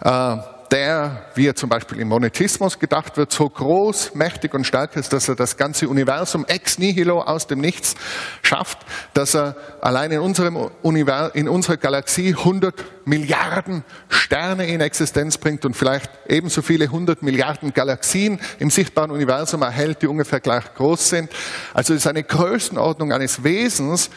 äh, 0.01 0.37
der, 0.73 1.25
wie 1.35 1.45
er 1.45 1.55
zum 1.55 1.69
Beispiel 1.69 1.99
im 1.99 2.07
Monetismus 2.07 2.79
gedacht 2.79 3.15
wird, 3.15 3.31
so 3.31 3.47
groß, 3.47 4.15
mächtig 4.15 4.55
und 4.55 4.65
stark 4.65 4.95
ist, 4.95 5.13
dass 5.13 5.29
er 5.29 5.35
das 5.35 5.55
ganze 5.55 5.87
Universum 5.87 6.45
ex 6.47 6.79
nihilo 6.79 7.21
aus 7.21 7.45
dem 7.45 7.59
Nichts 7.59 7.95
schafft, 8.41 8.79
dass 9.13 9.35
er 9.35 9.55
allein 9.81 10.11
in, 10.11 10.19
unserem 10.19 10.57
Univers 10.81 11.35
in 11.35 11.47
unserer 11.47 11.77
Galaxie 11.77 12.29
100 12.29 12.73
Milliarden 13.05 13.83
Sterne 14.09 14.65
in 14.65 14.81
Existenz 14.81 15.37
bringt 15.37 15.63
und 15.63 15.75
vielleicht 15.75 16.09
ebenso 16.27 16.63
viele 16.63 16.85
100 16.85 17.21
Milliarden 17.21 17.71
Galaxien 17.71 18.39
im 18.57 18.71
sichtbaren 18.71 19.11
Universum 19.11 19.61
erhält, 19.61 20.01
die 20.01 20.07
ungefähr 20.07 20.39
gleich 20.39 20.73
groß 20.73 21.09
sind. 21.09 21.31
Also 21.75 21.93
es 21.93 21.99
ist 21.99 22.07
eine 22.07 22.23
Größenordnung 22.23 23.13
eines 23.13 23.43
Wesens, 23.43 24.09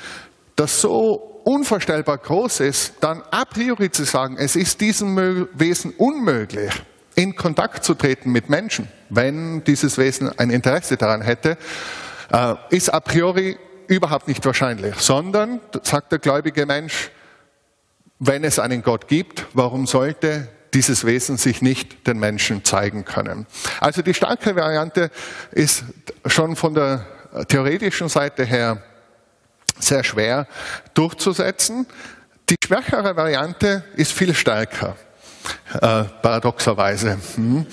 das 0.55 0.81
so 0.81 1.36
unvorstellbar 1.47 2.19
groß 2.19 2.59
ist, 2.59 2.95
dann 3.01 3.23
a 3.31 3.45
priori 3.45 3.93
zu 3.93 4.03
sagen, 4.03 4.37
es 4.37 4.57
ist 4.57 4.81
diesem 4.81 5.49
Wesen 5.55 5.93
unmöglich, 5.93 6.73
in 7.15 7.37
Kontakt 7.37 7.85
zu 7.85 7.95
treten 7.95 8.33
mit 8.33 8.51
Menschen, 8.51 8.89
wenn 9.11 9.63
dieses 9.63 9.97
Wesen 9.97 10.37
ein 10.39 10.51
Interesse 10.51 10.97
daran 10.97 11.23
hätte, 11.23 11.57
äh, 12.33 12.55
ist 12.71 12.93
a 12.93 12.99
priori 12.99 13.57
überhaupt 13.87 14.27
nicht 14.27 14.45
wahrscheinlich, 14.45 14.97
sondern, 14.97 15.61
sagt 15.83 16.11
der 16.11 16.19
gläubige 16.19 16.67
Mensch, 16.67 17.13
wenn 18.19 18.43
es 18.43 18.59
einen 18.59 18.83
Gott 18.83 19.07
gibt, 19.07 19.47
warum 19.55 19.87
sollte 19.87 20.49
dieses 20.75 21.07
Wesen 21.07 21.37
sich 21.37 21.63
nicht 21.63 22.09
den 22.09 22.19
Menschen 22.19 22.65
zeigen 22.65 23.05
können? 23.05 23.47
Also 23.79 24.03
die 24.03 24.15
starke 24.15 24.57
Variante 24.57 25.13
ist 25.53 25.85
schon 26.27 26.57
von 26.57 26.75
der 26.75 27.07
theoretischen 27.47 28.09
Seite 28.09 28.45
her 28.45 28.83
sehr 29.79 30.05
schwer 30.05 30.47
durchzusetzen. 30.95 31.87
Die 32.49 32.57
schwächere 32.65 33.17
Variante 33.17 33.83
ist 33.97 34.13
viel 34.13 34.33
stärker, 34.33 34.95
äh, 35.75 36.05
paradoxerweise, 36.23 37.19
hm. 37.35 37.67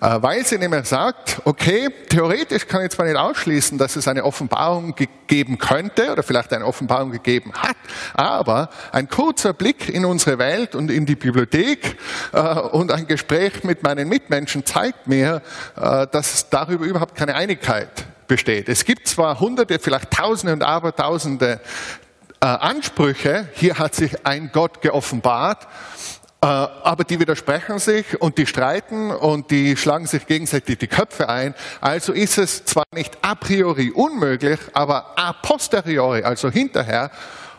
äh, 0.00 0.18
weil 0.20 0.44
sie 0.44 0.58
nämlich 0.58 0.84
sagt, 0.86 1.40
okay, 1.44 1.88
theoretisch 2.10 2.66
kann 2.66 2.84
ich 2.84 2.90
zwar 2.90 3.06
nicht 3.06 3.16
ausschließen, 3.16 3.78
dass 3.78 3.96
es 3.96 4.06
eine 4.06 4.24
Offenbarung 4.24 4.94
geben 5.26 5.56
könnte 5.56 6.12
oder 6.12 6.22
vielleicht 6.22 6.52
eine 6.52 6.66
Offenbarung 6.66 7.10
gegeben 7.10 7.52
hat, 7.54 7.76
aber 8.12 8.68
ein 8.92 9.08
kurzer 9.08 9.54
Blick 9.54 9.88
in 9.88 10.04
unsere 10.04 10.36
Welt 10.36 10.74
und 10.74 10.90
in 10.90 11.06
die 11.06 11.16
Bibliothek 11.16 11.96
äh, 12.34 12.38
und 12.38 12.92
ein 12.92 13.06
Gespräch 13.06 13.64
mit 13.64 13.82
meinen 13.82 14.10
Mitmenschen 14.10 14.66
zeigt 14.66 15.06
mir, 15.06 15.40
äh, 15.76 16.06
dass 16.08 16.50
darüber 16.50 16.84
überhaupt 16.84 17.14
keine 17.14 17.34
Einigkeit 17.34 18.04
besteht. 18.32 18.70
Es 18.70 18.86
gibt 18.86 19.06
zwar 19.08 19.40
hunderte, 19.40 19.78
vielleicht 19.78 20.10
tausende 20.10 20.54
und 20.54 20.62
abertausende 20.62 21.60
äh, 22.40 22.46
Ansprüche, 22.46 23.46
hier 23.52 23.78
hat 23.78 23.94
sich 23.94 24.24
ein 24.24 24.48
Gott 24.54 24.80
geoffenbart, 24.80 25.64
äh, 26.40 26.46
aber 26.46 27.04
die 27.04 27.20
widersprechen 27.20 27.78
sich 27.78 28.18
und 28.22 28.38
die 28.38 28.46
streiten 28.46 29.10
und 29.10 29.50
die 29.50 29.76
schlagen 29.76 30.06
sich 30.06 30.26
gegenseitig 30.26 30.78
die 30.78 30.86
Köpfe 30.86 31.28
ein. 31.28 31.54
Also 31.82 32.14
ist 32.14 32.38
es 32.38 32.64
zwar 32.64 32.84
nicht 32.94 33.18
a 33.20 33.34
priori 33.34 33.90
unmöglich, 33.90 34.60
aber 34.72 35.12
a 35.14 35.34
posteriori, 35.34 36.22
also 36.22 36.50
hinterher, 36.50 37.10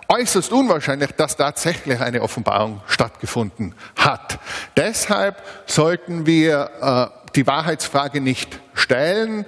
äußerst 0.07 0.51
unwahrscheinlich, 0.51 1.11
dass 1.11 1.37
tatsächlich 1.37 1.99
eine 1.99 2.23
Offenbarung 2.23 2.81
stattgefunden 2.87 3.75
hat. 3.95 4.39
Deshalb 4.75 5.39
sollten 5.67 6.25
wir 6.25 7.13
äh, 7.21 7.29
die 7.35 7.45
Wahrheitsfrage 7.45 8.21
nicht 8.21 8.59
stellen 8.73 9.45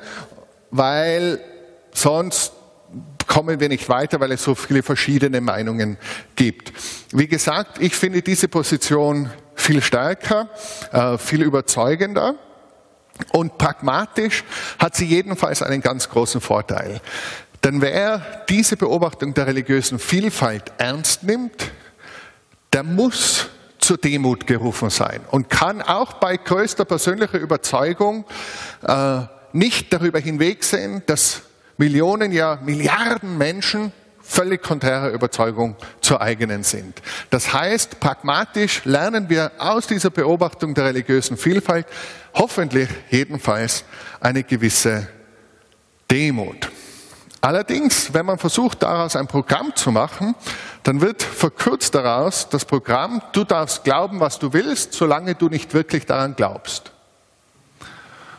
weil 0.77 1.39
sonst 1.93 2.53
kommen 3.27 3.59
wir 3.59 3.69
nicht 3.69 3.89
weiter, 3.89 4.19
weil 4.19 4.31
es 4.31 4.43
so 4.43 4.55
viele 4.55 4.83
verschiedene 4.83 5.41
Meinungen 5.41 5.97
gibt. 6.35 6.71
Wie 7.11 7.27
gesagt, 7.27 7.79
ich 7.79 7.95
finde 7.95 8.21
diese 8.21 8.47
Position 8.47 9.31
viel 9.55 9.81
stärker, 9.81 10.49
äh, 10.91 11.17
viel 11.17 11.41
überzeugender. 11.41 12.35
Und 13.31 13.57
pragmatisch 13.57 14.43
hat 14.77 14.95
sie 14.95 15.05
jedenfalls 15.05 15.61
einen 15.61 15.81
ganz 15.81 16.09
großen 16.09 16.41
Vorteil. 16.41 16.99
Denn 17.63 17.81
wer 17.81 18.43
diese 18.49 18.77
Beobachtung 18.77 19.33
der 19.33 19.47
religiösen 19.47 19.99
Vielfalt 19.99 20.73
ernst 20.77 21.23
nimmt, 21.23 21.71
der 22.73 22.83
muss 22.83 23.47
zur 23.79 23.97
Demut 23.97 24.47
gerufen 24.47 24.89
sein 24.89 25.21
und 25.31 25.49
kann 25.49 25.81
auch 25.81 26.13
bei 26.13 26.37
größter 26.37 26.85
persönlicher 26.85 27.37
Überzeugung 27.37 28.25
äh, 28.81 29.21
nicht 29.55 29.93
darüber 29.93 30.19
hinwegsehen, 30.19 31.01
dass 31.05 31.41
Millionen, 31.77 32.31
ja 32.31 32.59
Milliarden 32.63 33.37
Menschen 33.37 33.91
völlig 34.21 34.61
konträre 34.61 35.11
Überzeugung 35.11 35.75
zur 36.01 36.19
eigenen 36.19 36.63
sind. 36.63 37.01
Das 37.29 37.53
heißt, 37.53 37.99
pragmatisch 37.99 38.83
lernen 38.83 39.29
wir 39.29 39.51
aus 39.57 39.87
dieser 39.87 40.09
Beobachtung 40.09 40.73
der 40.73 40.85
religiösen 40.85 41.37
Vielfalt 41.37 41.85
hoffentlich 42.33 42.89
jedenfalls 43.09 43.85
eine 44.19 44.43
gewisse 44.43 45.07
Demut. 46.11 46.69
Allerdings, 47.39 48.13
wenn 48.13 48.25
man 48.25 48.39
versucht, 48.39 48.83
daraus 48.83 49.15
ein 49.15 49.27
Programm 49.27 49.75
zu 49.75 49.91
machen, 49.91 50.35
dann 50.83 50.99
wird 50.99 51.21
verkürzt 51.21 51.93
daraus 51.95 52.49
das 52.49 52.65
Programm, 52.65 53.21
du 53.33 53.43
darfst 53.43 53.83
glauben, 53.83 54.19
was 54.19 54.39
du 54.39 54.51
willst, 54.51 54.93
solange 54.93 55.35
du 55.35 55.47
nicht 55.47 55.73
wirklich 55.73 56.05
daran 56.05 56.35
glaubst. 56.35 56.94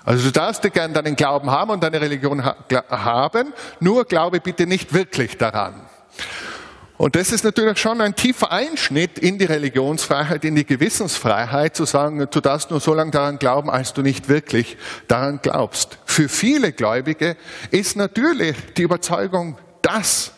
Also 0.07 0.25
du 0.25 0.31
darfst 0.31 0.63
dir 0.63 0.71
gern 0.71 0.95
deinen 0.95 1.17
Glauben 1.17 1.51
haben 1.51 1.71
und 1.73 1.83
deine 1.83 2.01
Religion 2.01 2.45
ha 2.45 2.57
haben, 2.89 3.53
nur 3.81 4.05
glaube 4.05 4.39
bitte 4.41 4.65
nicht 4.65 4.95
wirklich 4.95 5.37
daran. 5.37 5.75
Und 6.97 7.17
das 7.17 7.33
ist 7.33 7.45
natürlich 7.45 7.77
schon 7.79 8.01
ein 8.01 8.15
tiefer 8.15 8.53
Einschnitt 8.53 9.19
in 9.19 9.37
die 9.37 9.45
Religionsfreiheit, 9.45 10.45
in 10.45 10.55
die 10.55 10.65
Gewissensfreiheit, 10.65 11.75
zu 11.75 11.85
sagen, 11.87 12.25
du 12.31 12.41
darfst 12.41 12.71
nur 12.71 12.81
so 12.81 12.95
lange 12.95 13.11
daran 13.11 13.39
glauben, 13.39 13.69
als 13.69 13.93
du 13.93 14.03
nicht 14.03 14.29
wirklich 14.29 14.79
daran 15.09 15.41
glaubst. 15.43 15.99
Für 16.07 16.29
viele 16.29 16.73
Gläubige 16.73 17.37
ist 17.73 17.97
natürlich 17.97 18.57
die 18.77 18.83
Überzeugung, 18.83 19.59
dass 19.83 20.33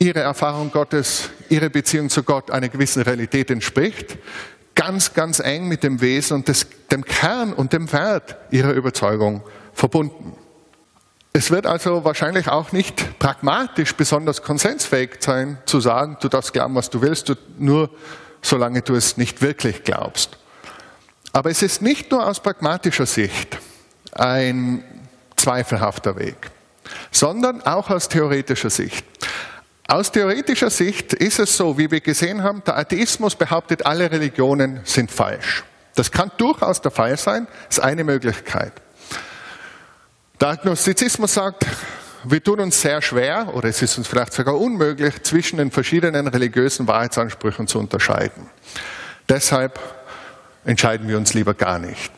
ihre 0.00 0.20
Erfahrung 0.20 0.72
Gottes, 0.72 1.30
ihre 1.48 1.70
Beziehung 1.70 2.10
zu 2.10 2.24
Gott 2.24 2.50
einer 2.50 2.68
gewissen 2.68 3.02
Realität 3.02 3.50
entspricht, 3.50 4.18
ganz, 4.74 5.14
ganz 5.14 5.40
eng 5.40 5.68
mit 5.68 5.82
dem 5.82 6.00
Wesen 6.00 6.36
und 6.36 6.48
des, 6.48 6.66
dem 6.90 7.04
Kern 7.04 7.52
und 7.52 7.72
dem 7.72 7.92
Wert 7.92 8.36
ihrer 8.50 8.72
Überzeugung 8.72 9.42
verbunden. 9.74 10.34
Es 11.32 11.50
wird 11.50 11.66
also 11.66 12.04
wahrscheinlich 12.04 12.48
auch 12.48 12.72
nicht 12.72 13.18
pragmatisch 13.18 13.94
besonders 13.94 14.42
konsensfähig 14.42 15.18
sein, 15.20 15.58
zu 15.64 15.80
sagen, 15.80 16.16
du 16.20 16.28
darfst 16.28 16.52
glauben, 16.52 16.74
was 16.74 16.90
du 16.90 17.02
willst, 17.02 17.32
nur 17.58 17.90
solange 18.42 18.82
du 18.82 18.94
es 18.94 19.16
nicht 19.16 19.42
wirklich 19.42 19.84
glaubst. 19.84 20.38
Aber 21.32 21.50
es 21.50 21.62
ist 21.62 21.82
nicht 21.82 22.10
nur 22.10 22.26
aus 22.26 22.40
pragmatischer 22.40 23.06
Sicht 23.06 23.58
ein 24.12 24.82
zweifelhafter 25.36 26.18
Weg, 26.18 26.50
sondern 27.12 27.62
auch 27.62 27.90
aus 27.90 28.08
theoretischer 28.08 28.70
Sicht. 28.70 29.06
Aus 29.90 30.12
theoretischer 30.12 30.70
Sicht 30.70 31.14
ist 31.14 31.40
es 31.40 31.56
so, 31.56 31.76
wie 31.76 31.90
wir 31.90 32.00
gesehen 32.00 32.44
haben, 32.44 32.62
der 32.64 32.76
Atheismus 32.76 33.34
behauptet, 33.34 33.84
alle 33.84 34.08
Religionen 34.08 34.82
sind 34.84 35.10
falsch. 35.10 35.64
Das 35.96 36.12
kann 36.12 36.30
durchaus 36.36 36.80
der 36.80 36.92
Fall 36.92 37.16
sein, 37.16 37.48
ist 37.68 37.80
eine 37.80 38.04
Möglichkeit. 38.04 38.72
Der 40.40 40.50
Agnostizismus 40.50 41.34
sagt, 41.34 41.66
wir 42.22 42.40
tun 42.40 42.60
uns 42.60 42.80
sehr 42.80 43.02
schwer, 43.02 43.52
oder 43.52 43.68
es 43.68 43.82
ist 43.82 43.98
uns 43.98 44.06
vielleicht 44.06 44.32
sogar 44.32 44.56
unmöglich, 44.56 45.24
zwischen 45.24 45.56
den 45.56 45.72
verschiedenen 45.72 46.28
religiösen 46.28 46.86
Wahrheitsansprüchen 46.86 47.66
zu 47.66 47.80
unterscheiden. 47.80 48.48
Deshalb 49.28 49.80
entscheiden 50.64 51.08
wir 51.08 51.16
uns 51.16 51.34
lieber 51.34 51.54
gar 51.54 51.80
nicht. 51.80 52.12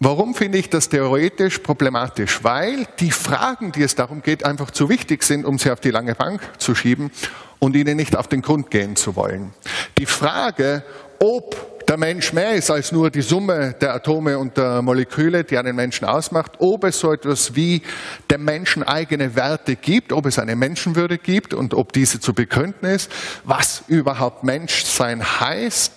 Warum 0.00 0.36
finde 0.36 0.58
ich 0.58 0.70
das 0.70 0.88
theoretisch 0.88 1.58
problematisch? 1.58 2.44
Weil 2.44 2.86
die 3.00 3.10
Fragen, 3.10 3.72
die 3.72 3.82
es 3.82 3.96
darum 3.96 4.22
geht, 4.22 4.44
einfach 4.44 4.70
zu 4.70 4.88
wichtig 4.88 5.24
sind, 5.24 5.44
um 5.44 5.58
sie 5.58 5.72
auf 5.72 5.80
die 5.80 5.90
lange 5.90 6.14
Bank 6.14 6.40
zu 6.58 6.76
schieben 6.76 7.10
und 7.58 7.74
ihnen 7.74 7.96
nicht 7.96 8.14
auf 8.14 8.28
den 8.28 8.40
Grund 8.40 8.70
gehen 8.70 8.94
zu 8.94 9.16
wollen. 9.16 9.52
Die 9.98 10.06
Frage, 10.06 10.84
ob 11.18 11.78
der 11.88 11.96
Mensch 11.96 12.32
mehr 12.32 12.52
ist 12.52 12.70
als 12.70 12.92
nur 12.92 13.10
die 13.10 13.22
Summe 13.22 13.74
der 13.80 13.94
Atome 13.94 14.38
und 14.38 14.56
der 14.56 14.82
Moleküle, 14.82 15.42
die 15.42 15.58
einen 15.58 15.74
Menschen 15.74 16.04
ausmacht, 16.04 16.52
ob 16.58 16.84
es 16.84 17.00
so 17.00 17.12
etwas 17.12 17.56
wie 17.56 17.82
dem 18.30 18.44
Menschen 18.44 18.84
eigene 18.84 19.34
Werte 19.34 19.74
gibt, 19.74 20.12
ob 20.12 20.26
es 20.26 20.38
eine 20.38 20.54
Menschenwürde 20.54 21.18
gibt 21.18 21.54
und 21.54 21.74
ob 21.74 21.92
diese 21.92 22.20
zu 22.20 22.34
begründen 22.34 22.86
ist, 22.86 23.10
was 23.42 23.82
überhaupt 23.88 24.44
Menschsein 24.44 25.24
heißt, 25.40 25.92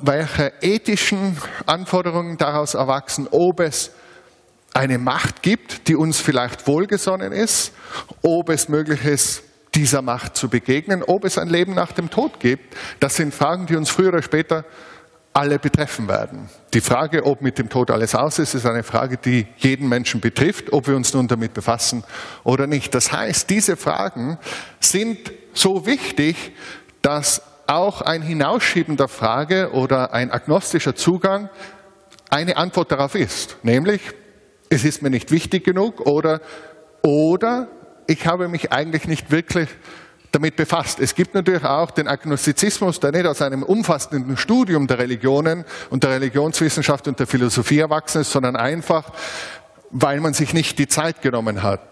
welche 0.00 0.52
ethischen 0.62 1.36
Anforderungen 1.66 2.38
daraus 2.38 2.74
erwachsen, 2.74 3.28
ob 3.30 3.60
es 3.60 3.90
eine 4.72 4.98
Macht 4.98 5.42
gibt, 5.42 5.88
die 5.88 5.96
uns 5.96 6.20
vielleicht 6.20 6.66
wohlgesonnen 6.66 7.32
ist, 7.32 7.72
ob 8.22 8.48
es 8.48 8.68
möglich 8.68 9.04
ist, 9.04 9.42
dieser 9.74 10.02
Macht 10.02 10.36
zu 10.36 10.48
begegnen, 10.48 11.02
ob 11.02 11.24
es 11.24 11.38
ein 11.38 11.48
Leben 11.48 11.74
nach 11.74 11.92
dem 11.92 12.10
Tod 12.10 12.40
gibt. 12.40 12.76
Das 13.00 13.16
sind 13.16 13.34
Fragen, 13.34 13.66
die 13.66 13.76
uns 13.76 13.90
früher 13.90 14.08
oder 14.08 14.22
später 14.22 14.64
alle 15.34 15.58
betreffen 15.58 16.08
werden. 16.08 16.48
Die 16.74 16.82
Frage, 16.82 17.24
ob 17.24 17.40
mit 17.40 17.58
dem 17.58 17.68
Tod 17.70 17.90
alles 17.90 18.14
aus 18.14 18.38
ist, 18.38 18.54
ist 18.54 18.66
eine 18.66 18.82
Frage, 18.82 19.16
die 19.16 19.46
jeden 19.56 19.88
Menschen 19.88 20.20
betrifft, 20.20 20.72
ob 20.72 20.88
wir 20.88 20.96
uns 20.96 21.14
nun 21.14 21.26
damit 21.28 21.54
befassen 21.54 22.04
oder 22.44 22.66
nicht. 22.66 22.94
Das 22.94 23.12
heißt, 23.12 23.48
diese 23.48 23.76
Fragen 23.76 24.38
sind 24.80 25.32
so 25.54 25.86
wichtig, 25.86 26.52
dass 27.00 27.42
auch 27.66 28.00
ein 28.00 28.22
Hinausschieben 28.22 28.96
der 28.96 29.08
Frage 29.08 29.70
oder 29.72 30.12
ein 30.12 30.30
agnostischer 30.30 30.94
Zugang 30.94 31.48
eine 32.30 32.56
Antwort 32.56 32.90
darauf 32.90 33.14
ist. 33.14 33.56
Nämlich, 33.62 34.00
es 34.68 34.84
ist 34.84 35.02
mir 35.02 35.10
nicht 35.10 35.30
wichtig 35.30 35.64
genug 35.64 36.00
oder, 36.00 36.40
oder 37.02 37.68
ich 38.06 38.26
habe 38.26 38.48
mich 38.48 38.72
eigentlich 38.72 39.06
nicht 39.06 39.30
wirklich 39.30 39.68
damit 40.32 40.56
befasst. 40.56 40.98
Es 40.98 41.14
gibt 41.14 41.34
natürlich 41.34 41.64
auch 41.64 41.90
den 41.90 42.08
Agnostizismus, 42.08 43.00
der 43.00 43.12
nicht 43.12 43.26
aus 43.26 43.42
einem 43.42 43.62
umfassenden 43.62 44.36
Studium 44.36 44.86
der 44.86 44.98
Religionen 44.98 45.64
und 45.90 46.04
der 46.04 46.10
Religionswissenschaft 46.10 47.06
und 47.06 47.20
der 47.20 47.26
Philosophie 47.26 47.80
erwachsen 47.80 48.22
ist, 48.22 48.32
sondern 48.32 48.56
einfach, 48.56 49.12
weil 49.90 50.20
man 50.20 50.32
sich 50.32 50.54
nicht 50.54 50.78
die 50.78 50.88
Zeit 50.88 51.20
genommen 51.20 51.62
hat. 51.62 51.91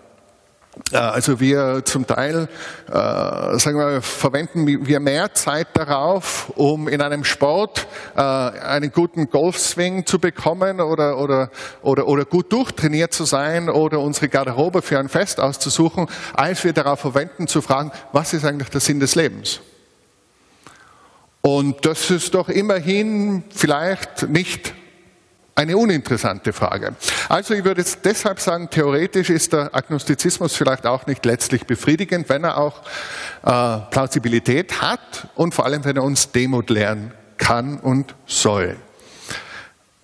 Äh, 0.92 0.96
also 0.96 1.40
wir 1.40 1.82
zum 1.84 2.06
Teil, 2.06 2.48
äh, 2.88 2.92
sagen 2.92 3.78
wir, 3.78 4.02
verwenden 4.02 4.66
wir 4.66 5.00
mehr 5.00 5.34
Zeit 5.34 5.68
darauf, 5.74 6.52
um 6.56 6.88
in 6.88 7.02
einem 7.02 7.24
Sport 7.24 7.86
äh, 8.16 8.20
einen 8.20 8.92
guten 8.92 9.30
Golfswing 9.30 10.06
zu 10.06 10.18
bekommen 10.18 10.80
oder, 10.80 11.18
oder, 11.18 11.50
oder, 11.82 12.06
oder 12.06 12.24
gut 12.24 12.52
durchtrainiert 12.52 13.12
zu 13.12 13.24
sein 13.24 13.68
oder 13.68 14.00
unsere 14.00 14.28
Garderobe 14.28 14.82
für 14.82 14.98
ein 14.98 15.08
Fest 15.08 15.40
auszusuchen, 15.40 16.06
als 16.34 16.64
wir 16.64 16.72
darauf 16.72 17.00
verwenden 17.00 17.46
zu 17.46 17.62
fragen, 17.62 17.92
was 18.12 18.32
ist 18.32 18.44
eigentlich 18.44 18.70
der 18.70 18.80
Sinn 18.80 19.00
des 19.00 19.14
Lebens? 19.14 19.60
Und 21.42 21.86
das 21.86 22.10
ist 22.10 22.34
doch 22.34 22.50
immerhin 22.50 23.44
vielleicht 23.50 24.28
nicht 24.28 24.74
eine 25.54 25.76
uninteressante 25.76 26.52
Frage. 26.52 26.94
Also 27.28 27.54
ich 27.54 27.64
würde 27.64 27.80
jetzt 27.82 28.04
deshalb 28.04 28.40
sagen, 28.40 28.70
theoretisch 28.70 29.30
ist 29.30 29.52
der 29.52 29.74
Agnostizismus 29.74 30.54
vielleicht 30.54 30.86
auch 30.86 31.06
nicht 31.06 31.24
letztlich 31.24 31.66
befriedigend, 31.66 32.28
wenn 32.28 32.44
er 32.44 32.56
auch 32.56 32.82
äh, 33.44 33.78
Plausibilität 33.90 34.80
hat 34.80 35.28
und 35.34 35.54
vor 35.54 35.66
allem, 35.66 35.84
wenn 35.84 35.96
er 35.96 36.04
uns 36.04 36.32
Demut 36.32 36.70
lernen 36.70 37.12
kann 37.36 37.78
und 37.78 38.14
soll. 38.26 38.76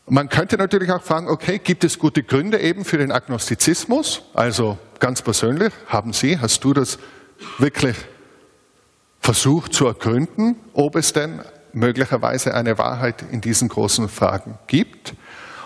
Man 0.08 0.28
könnte 0.28 0.56
natürlich 0.56 0.90
auch 0.92 1.02
fragen, 1.02 1.28
okay, 1.28 1.58
gibt 1.58 1.82
es 1.82 1.98
gute 1.98 2.22
Gründe 2.22 2.60
eben 2.60 2.84
für 2.84 2.96
den 2.96 3.10
Agnostizismus? 3.10 4.22
Also 4.34 4.78
ganz 5.00 5.20
persönlich, 5.20 5.72
haben 5.88 6.12
Sie, 6.12 6.38
hast 6.38 6.62
du 6.62 6.72
das 6.72 6.98
wirklich 7.58 7.96
versucht 9.20 9.74
zu 9.74 9.86
ergründen, 9.86 10.56
ob 10.74 10.94
es 10.94 11.12
denn 11.12 11.40
möglicherweise 11.72 12.54
eine 12.54 12.78
Wahrheit 12.78 13.24
in 13.32 13.40
diesen 13.40 13.68
großen 13.68 14.08
Fragen 14.08 14.58
gibt? 14.68 15.14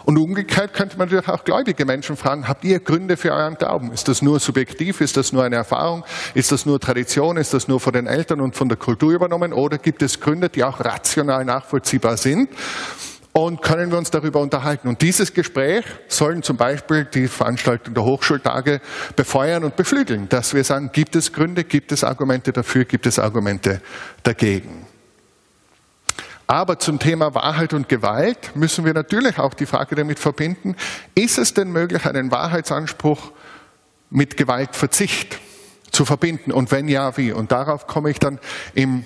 Und 0.04 0.16
umgekehrt 0.18 0.74
könnte 0.74 0.96
man 0.98 1.08
natürlich 1.08 1.28
auch 1.28 1.44
gläubige 1.44 1.84
Menschen 1.84 2.16
fragen, 2.16 2.48
habt 2.48 2.64
ihr 2.64 2.80
Gründe 2.80 3.16
für 3.16 3.32
euren 3.32 3.54
Glauben? 3.54 3.92
Ist 3.92 4.08
das 4.08 4.22
nur 4.22 4.40
subjektiv? 4.40 5.00
Ist 5.00 5.16
das 5.16 5.32
nur 5.32 5.44
eine 5.44 5.56
Erfahrung? 5.56 6.04
Ist 6.34 6.52
das 6.52 6.66
nur 6.66 6.80
Tradition? 6.80 7.36
Ist 7.36 7.54
das 7.54 7.68
nur 7.68 7.80
von 7.80 7.92
den 7.92 8.06
Eltern 8.06 8.40
und 8.40 8.56
von 8.56 8.68
der 8.68 8.78
Kultur 8.78 9.12
übernommen? 9.12 9.52
Oder 9.52 9.78
gibt 9.78 10.02
es 10.02 10.20
Gründe, 10.20 10.48
die 10.48 10.64
auch 10.64 10.80
rational 10.80 11.44
nachvollziehbar 11.44 12.16
sind? 12.16 12.48
Und 13.32 13.62
können 13.62 13.92
wir 13.92 13.98
uns 13.98 14.10
darüber 14.10 14.40
unterhalten? 14.40 14.88
Und 14.88 15.02
dieses 15.02 15.32
Gespräch 15.32 15.84
sollen 16.08 16.42
zum 16.42 16.56
Beispiel 16.56 17.04
die 17.04 17.28
Veranstaltung 17.28 17.94
der 17.94 18.04
Hochschultage 18.04 18.80
befeuern 19.14 19.62
und 19.62 19.76
beflügeln, 19.76 20.28
dass 20.28 20.52
wir 20.52 20.64
sagen, 20.64 20.90
gibt 20.92 21.14
es 21.14 21.32
Gründe, 21.32 21.62
gibt 21.62 21.92
es 21.92 22.02
Argumente 22.02 22.52
dafür, 22.52 22.84
gibt 22.84 23.06
es 23.06 23.20
Argumente 23.20 23.80
dagegen? 24.24 24.89
Aber 26.50 26.80
zum 26.80 26.98
Thema 26.98 27.32
Wahrheit 27.36 27.74
und 27.74 27.88
Gewalt 27.88 28.56
müssen 28.56 28.84
wir 28.84 28.92
natürlich 28.92 29.38
auch 29.38 29.54
die 29.54 29.66
Frage 29.66 29.94
damit 29.94 30.18
verbinden, 30.18 30.74
ist 31.14 31.38
es 31.38 31.54
denn 31.54 31.70
möglich, 31.70 32.06
einen 32.06 32.32
Wahrheitsanspruch 32.32 33.30
mit 34.10 34.36
Gewaltverzicht 34.36 35.38
zu 35.92 36.04
verbinden? 36.04 36.50
Und 36.50 36.72
wenn 36.72 36.88
ja, 36.88 37.16
wie? 37.16 37.30
Und 37.30 37.52
darauf 37.52 37.86
komme 37.86 38.10
ich 38.10 38.18
dann 38.18 38.40
im, 38.74 39.04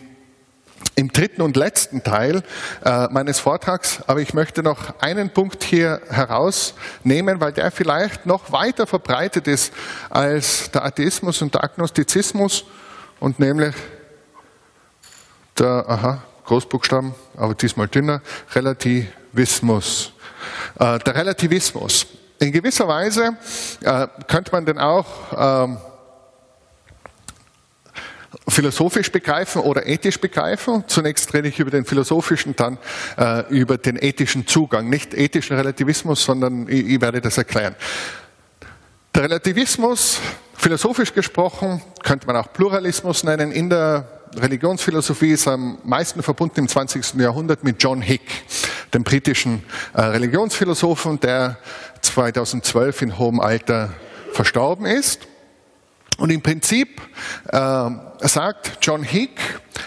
im 0.95 1.13
dritten 1.13 1.43
und 1.43 1.59
letzten 1.59 2.03
Teil 2.03 2.43
äh, 2.83 3.09
meines 3.09 3.41
Vortrags. 3.41 4.03
Aber 4.07 4.23
ich 4.23 4.33
möchte 4.33 4.63
noch 4.63 4.99
einen 5.01 5.29
Punkt 5.29 5.65
hier 5.65 6.01
herausnehmen, 6.09 7.43
weil 7.43 7.53
der 7.53 7.71
vielleicht 7.71 8.25
noch 8.25 8.53
weiter 8.53 8.87
verbreitet 8.87 9.49
ist 9.49 9.75
als 10.09 10.71
der 10.71 10.83
Atheismus 10.83 11.43
und 11.43 11.53
der 11.53 11.65
Agnostizismus 11.65 12.65
und 13.21 13.39
nämlich 13.39 13.75
der, 15.59 15.85
aha, 15.87 16.23
Großbuchstaben, 16.45 17.15
aber 17.37 17.55
diesmal 17.55 17.89
dünner, 17.89 18.21
Relativismus. 18.55 20.13
Äh, 20.79 20.99
der 20.99 21.15
Relativismus. 21.15 22.07
In 22.39 22.53
gewisser 22.53 22.87
Weise 22.89 23.37
äh, 23.83 24.07
könnte 24.27 24.53
man 24.53 24.67
den 24.67 24.79
auch 24.79 25.07
ähm, 25.37 25.79
philosophisch 28.49 29.11
begreifen 29.11 29.63
oder 29.63 29.87
ethisch 29.87 30.21
begreifen. 30.21 30.85
Zunächst 30.87 31.33
rede 31.33 31.49
ich 31.49 31.59
über 31.59 31.71
den 31.71 31.85
philosophischen, 31.85 32.55
dann 32.57 32.79
äh, 33.17 33.49
über 33.49 33.79
den 33.79 33.97
ethischen 33.97 34.47
Zugang. 34.47 34.91
Nicht 34.91 35.15
ethischen 35.15 35.57
Relativismus, 35.57 36.25
sondern 36.25 36.69
ich, 36.69 36.87
ich 36.87 37.01
werde 37.01 37.21
das 37.21 37.39
erklären. 37.39 37.75
Der 39.15 39.23
Relativismus, 39.23 40.19
philosophisch 40.57 41.15
gesprochen, 41.15 41.81
könnte 42.03 42.27
man 42.27 42.37
auch 42.37 42.53
Pluralismus 42.53 43.23
nennen, 43.23 43.53
in 43.53 43.71
der 43.71 44.14
Religionsphilosophie 44.37 45.33
ist 45.33 45.47
am 45.47 45.79
meisten 45.85 46.23
verbunden 46.23 46.61
im 46.61 46.69
20. 46.69 47.15
Jahrhundert 47.15 47.65
mit 47.65 47.83
John 47.83 48.03
Hick, 48.03 48.45
dem 48.93 49.05
britischen 49.05 49.63
äh, 49.93 50.03
Religionsphilosophen, 50.03 51.21
der 51.21 51.59
2012 52.03 53.03
in 53.03 53.19
hohem 53.19 53.41
Alter 53.41 53.91
verstorben 54.33 54.87
ist. 54.87 55.27
Und 56.19 56.31
im 56.31 56.43
Prinzip 56.43 57.03
äh, 57.49 57.91
sagt 58.21 58.79
John 58.83 59.03
Hick, 59.03 59.41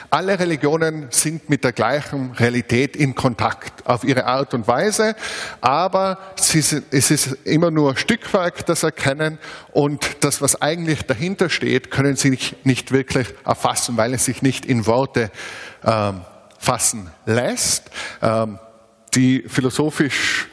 alle 0.09 0.37
Religionen 0.37 1.07
sind 1.09 1.49
mit 1.49 1.63
der 1.63 1.71
gleichen 1.71 2.31
Realität 2.31 2.95
in 2.95 3.15
Kontakt 3.15 3.85
auf 3.85 4.03
ihre 4.03 4.25
Art 4.25 4.53
und 4.53 4.67
Weise, 4.67 5.15
aber 5.61 6.17
sind, 6.35 6.83
es 6.91 7.11
ist 7.11 7.37
immer 7.45 7.71
nur 7.71 7.95
Stückwerk, 7.95 8.65
das 8.65 8.83
erkennen 8.83 9.37
und 9.71 10.23
das, 10.23 10.41
was 10.41 10.61
eigentlich 10.61 11.03
dahinter 11.03 11.49
steht, 11.49 11.91
können 11.91 12.15
sie 12.15 12.37
nicht 12.63 12.91
wirklich 12.91 13.27
erfassen, 13.45 13.95
weil 13.95 14.13
es 14.13 14.25
sich 14.25 14.41
nicht 14.41 14.65
in 14.65 14.85
Worte 14.85 15.31
äh, 15.83 16.11
fassen 16.59 17.09
lässt. 17.25 17.89
Ähm, 18.21 18.59
die 19.15 19.45
philosophisch 19.47 20.47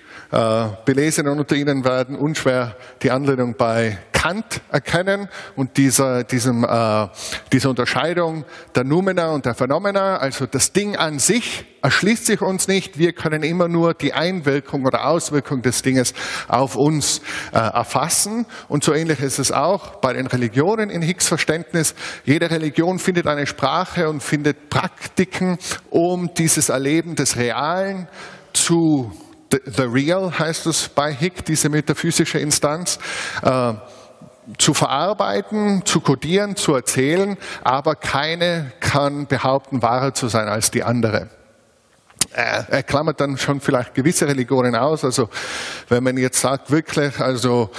Belesenen 0.84 1.38
unter 1.38 1.54
Ihnen 1.54 1.84
werden 1.84 2.16
unschwer 2.16 2.76
die 3.02 3.10
Anlehnung 3.10 3.54
bei 3.56 3.98
Kant 4.24 4.62
erkennen 4.70 5.28
und 5.54 5.76
dieser, 5.76 6.24
diesem, 6.24 6.64
äh, 6.64 7.08
dieser 7.52 7.68
Unterscheidung 7.68 8.46
der 8.74 8.84
Numena 8.84 9.28
und 9.32 9.44
der 9.44 9.54
Phenomena, 9.54 10.16
also 10.16 10.46
das 10.46 10.72
Ding 10.72 10.96
an 10.96 11.18
sich 11.18 11.66
erschließt 11.82 12.24
sich 12.24 12.40
uns 12.40 12.66
nicht. 12.66 12.98
Wir 12.98 13.12
können 13.12 13.42
immer 13.42 13.68
nur 13.68 13.92
die 13.92 14.14
Einwirkung 14.14 14.86
oder 14.86 15.06
Auswirkung 15.06 15.60
des 15.60 15.82
Dinges 15.82 16.14
auf 16.48 16.74
uns 16.74 17.20
äh, 17.52 17.58
erfassen. 17.58 18.46
Und 18.68 18.82
so 18.82 18.94
ähnlich 18.94 19.20
ist 19.20 19.38
es 19.38 19.52
auch 19.52 19.96
bei 19.96 20.14
den 20.14 20.26
Religionen 20.26 20.88
in 20.88 21.02
Hicks 21.02 21.28
Verständnis. 21.28 21.94
Jede 22.24 22.50
Religion 22.50 22.98
findet 22.98 23.26
eine 23.26 23.46
Sprache 23.46 24.08
und 24.08 24.22
findet 24.22 24.70
Praktiken, 24.70 25.58
um 25.90 26.32
dieses 26.32 26.70
Erleben 26.70 27.14
des 27.14 27.36
Realen 27.36 28.08
zu 28.54 29.12
The 29.50 29.82
Real 29.82 30.38
heißt 30.38 30.66
es 30.66 30.88
bei 30.88 31.12
Hick, 31.12 31.44
diese 31.44 31.68
metaphysische 31.68 32.38
Instanz, 32.38 32.98
äh, 33.42 33.74
zu 34.58 34.74
verarbeiten, 34.74 35.86
zu 35.86 36.00
kodieren, 36.00 36.56
zu 36.56 36.74
erzählen, 36.74 37.36
aber 37.62 37.94
keine 37.94 38.72
kann 38.80 39.26
behaupten, 39.26 39.80
wahrer 39.80 40.12
zu 40.12 40.28
sein 40.28 40.48
als 40.48 40.70
die 40.70 40.82
andere. 40.82 41.28
Er 42.32 42.82
klammert 42.82 43.20
dann 43.20 43.38
schon 43.38 43.60
vielleicht 43.60 43.94
gewisse 43.94 44.26
Religionen 44.26 44.74
aus. 44.74 45.04
Also 45.04 45.30
wenn 45.88 46.02
man 46.02 46.16
jetzt 46.16 46.40
sagt, 46.40 46.70
wirklich, 46.70 47.20
also 47.20 47.70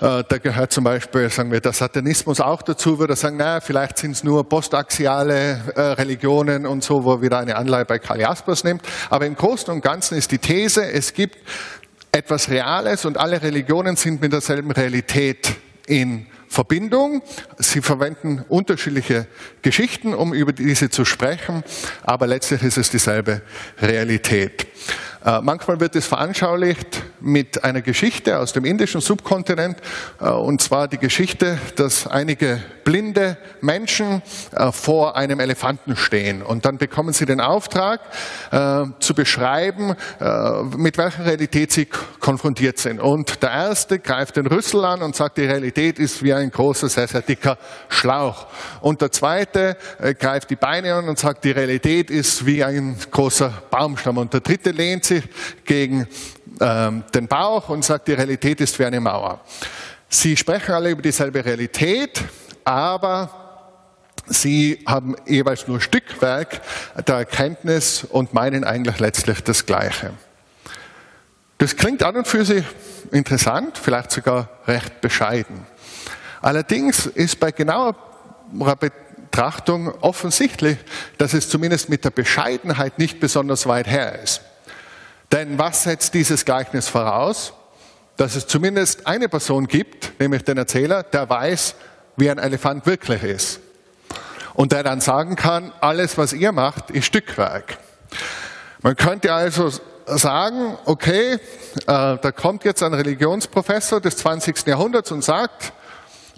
da 0.00 0.38
gehört 0.42 0.72
zum 0.72 0.84
Beispiel, 0.84 1.28
sagen 1.28 1.52
wir, 1.52 1.60
der 1.60 1.74
Satanismus 1.74 2.40
auch 2.40 2.62
dazu, 2.62 2.98
würde 2.98 3.16
sagen, 3.16 3.36
naja, 3.36 3.60
vielleicht 3.60 3.98
sind 3.98 4.12
es 4.12 4.24
nur 4.24 4.48
postaxiale 4.48 5.60
äh, 5.74 5.80
Religionen 5.80 6.64
und 6.64 6.82
so, 6.82 7.04
wo 7.04 7.12
er 7.14 7.22
wieder 7.22 7.38
eine 7.38 7.56
Anleihe 7.56 7.84
bei 7.84 7.98
Karl 7.98 8.20
Jaspers 8.20 8.64
nimmt. 8.64 8.80
Aber 9.10 9.26
im 9.26 9.36
Großen 9.36 9.72
und 9.72 9.82
Ganzen 9.82 10.16
ist 10.16 10.30
die 10.30 10.38
These, 10.38 10.90
es 10.90 11.12
gibt 11.12 11.36
etwas 12.12 12.48
Reales 12.48 13.04
und 13.04 13.18
alle 13.18 13.42
Religionen 13.42 13.96
sind 13.96 14.22
mit 14.22 14.32
derselben 14.32 14.70
Realität 14.70 15.52
in 15.86 16.26
Verbindung. 16.48 17.22
Sie 17.58 17.82
verwenden 17.82 18.44
unterschiedliche 18.48 19.26
Geschichten, 19.62 20.14
um 20.14 20.32
über 20.32 20.52
diese 20.52 20.88
zu 20.88 21.04
sprechen, 21.04 21.62
aber 22.02 22.26
letztlich 22.26 22.62
ist 22.62 22.78
es 22.78 22.90
dieselbe 22.90 23.42
Realität. 23.80 24.66
Äh, 25.24 25.40
manchmal 25.42 25.80
wird 25.80 25.96
es 25.96 26.06
veranschaulicht 26.06 27.02
mit 27.20 27.62
einer 27.62 27.82
Geschichte 27.82 28.38
aus 28.38 28.54
dem 28.54 28.64
indischen 28.64 29.02
Subkontinent, 29.02 29.76
äh, 30.18 30.30
und 30.30 30.62
zwar 30.62 30.88
die 30.88 30.96
Geschichte, 30.96 31.58
dass 31.76 32.06
einige 32.06 32.62
blinde 32.84 33.36
Menschen 33.60 34.22
äh, 34.52 34.72
vor 34.72 35.16
einem 35.16 35.38
Elefanten 35.40 35.94
stehen. 35.94 36.42
Und 36.42 36.64
dann 36.64 36.78
bekommen 36.78 37.12
sie 37.12 37.26
den 37.26 37.40
Auftrag 37.40 38.00
zu 39.00 39.14
beschreiben, 39.14 39.94
mit 40.76 40.98
welcher 40.98 41.24
Realität 41.24 41.72
sie 41.72 41.86
konfrontiert 41.86 42.78
sind. 42.78 43.00
Und 43.00 43.42
der 43.42 43.50
Erste 43.50 43.98
greift 43.98 44.36
den 44.36 44.46
Rüssel 44.46 44.84
an 44.84 45.02
und 45.02 45.14
sagt, 45.14 45.38
die 45.38 45.44
Realität 45.44 45.98
ist 45.98 46.22
wie 46.22 46.32
ein 46.32 46.50
großer, 46.50 46.88
sehr, 46.88 47.08
sehr 47.08 47.22
dicker 47.22 47.58
Schlauch. 47.88 48.46
Und 48.80 49.00
der 49.00 49.12
Zweite 49.12 49.76
greift 50.18 50.50
die 50.50 50.56
Beine 50.56 50.94
an 50.94 51.08
und 51.08 51.18
sagt, 51.18 51.44
die 51.44 51.50
Realität 51.50 52.10
ist 52.10 52.44
wie 52.46 52.64
ein 52.64 52.96
großer 53.10 53.52
Baumstamm. 53.70 54.18
Und 54.18 54.32
der 54.32 54.40
Dritte 54.40 54.70
lehnt 54.70 55.04
sich 55.10 55.24
gegen 55.64 56.06
ähm, 56.60 57.04
den 57.14 57.26
Bauch 57.26 57.68
und 57.68 57.84
sagt, 57.84 58.08
die 58.08 58.12
Realität 58.12 58.60
ist 58.60 58.78
wie 58.78 58.84
eine 58.84 59.00
Mauer. 59.00 59.40
Sie 60.08 60.36
sprechen 60.36 60.72
alle 60.72 60.90
über 60.90 61.02
dieselbe 61.02 61.44
Realität, 61.44 62.20
aber 62.64 63.30
sie 64.26 64.82
haben 64.86 65.16
jeweils 65.26 65.68
nur 65.68 65.80
Stückwerk 65.80 66.60
der 67.06 67.16
Erkenntnis 67.16 68.04
und 68.04 68.34
meinen 68.34 68.64
eigentlich 68.64 68.98
letztlich 68.98 69.42
das 69.42 69.66
Gleiche. 69.66 70.12
Das 71.58 71.76
klingt 71.76 72.02
an 72.02 72.16
und 72.16 72.26
für 72.26 72.44
sich 72.44 72.64
interessant, 73.12 73.78
vielleicht 73.78 74.10
sogar 74.10 74.48
recht 74.66 75.00
bescheiden. 75.00 75.66
Allerdings 76.40 77.06
ist 77.06 77.38
bei 77.38 77.52
genauer 77.52 77.94
Betrachtung 79.30 79.92
offensichtlich, 80.00 80.78
dass 81.18 81.34
es 81.34 81.48
zumindest 81.48 81.88
mit 81.88 82.04
der 82.04 82.10
Bescheidenheit 82.10 82.98
nicht 82.98 83.20
besonders 83.20 83.66
weit 83.66 83.86
her 83.86 84.20
ist. 84.20 84.40
Denn 85.32 85.58
was 85.58 85.84
setzt 85.84 86.14
dieses 86.14 86.44
Gleichnis 86.44 86.88
voraus? 86.88 87.52
Dass 88.16 88.34
es 88.34 88.46
zumindest 88.46 89.06
eine 89.06 89.28
Person 89.28 89.66
gibt, 89.66 90.18
nämlich 90.20 90.44
den 90.44 90.58
Erzähler, 90.58 91.02
der 91.02 91.28
weiß, 91.28 91.74
wie 92.16 92.30
ein 92.30 92.38
Elefant 92.38 92.86
wirklich 92.86 93.22
ist. 93.22 93.60
Und 94.54 94.72
der 94.72 94.82
dann 94.82 95.00
sagen 95.00 95.36
kann, 95.36 95.72
alles, 95.80 96.18
was 96.18 96.32
ihr 96.32 96.52
macht, 96.52 96.90
ist 96.90 97.06
Stückwerk. 97.06 97.78
Man 98.82 98.96
könnte 98.96 99.32
also 99.32 99.70
sagen, 100.06 100.76
okay, 100.84 101.34
äh, 101.34 101.38
da 101.86 102.32
kommt 102.32 102.64
jetzt 102.64 102.82
ein 102.82 102.92
Religionsprofessor 102.92 104.00
des 104.00 104.16
20. 104.18 104.66
Jahrhunderts 104.66 105.12
und 105.12 105.22
sagt, 105.22 105.72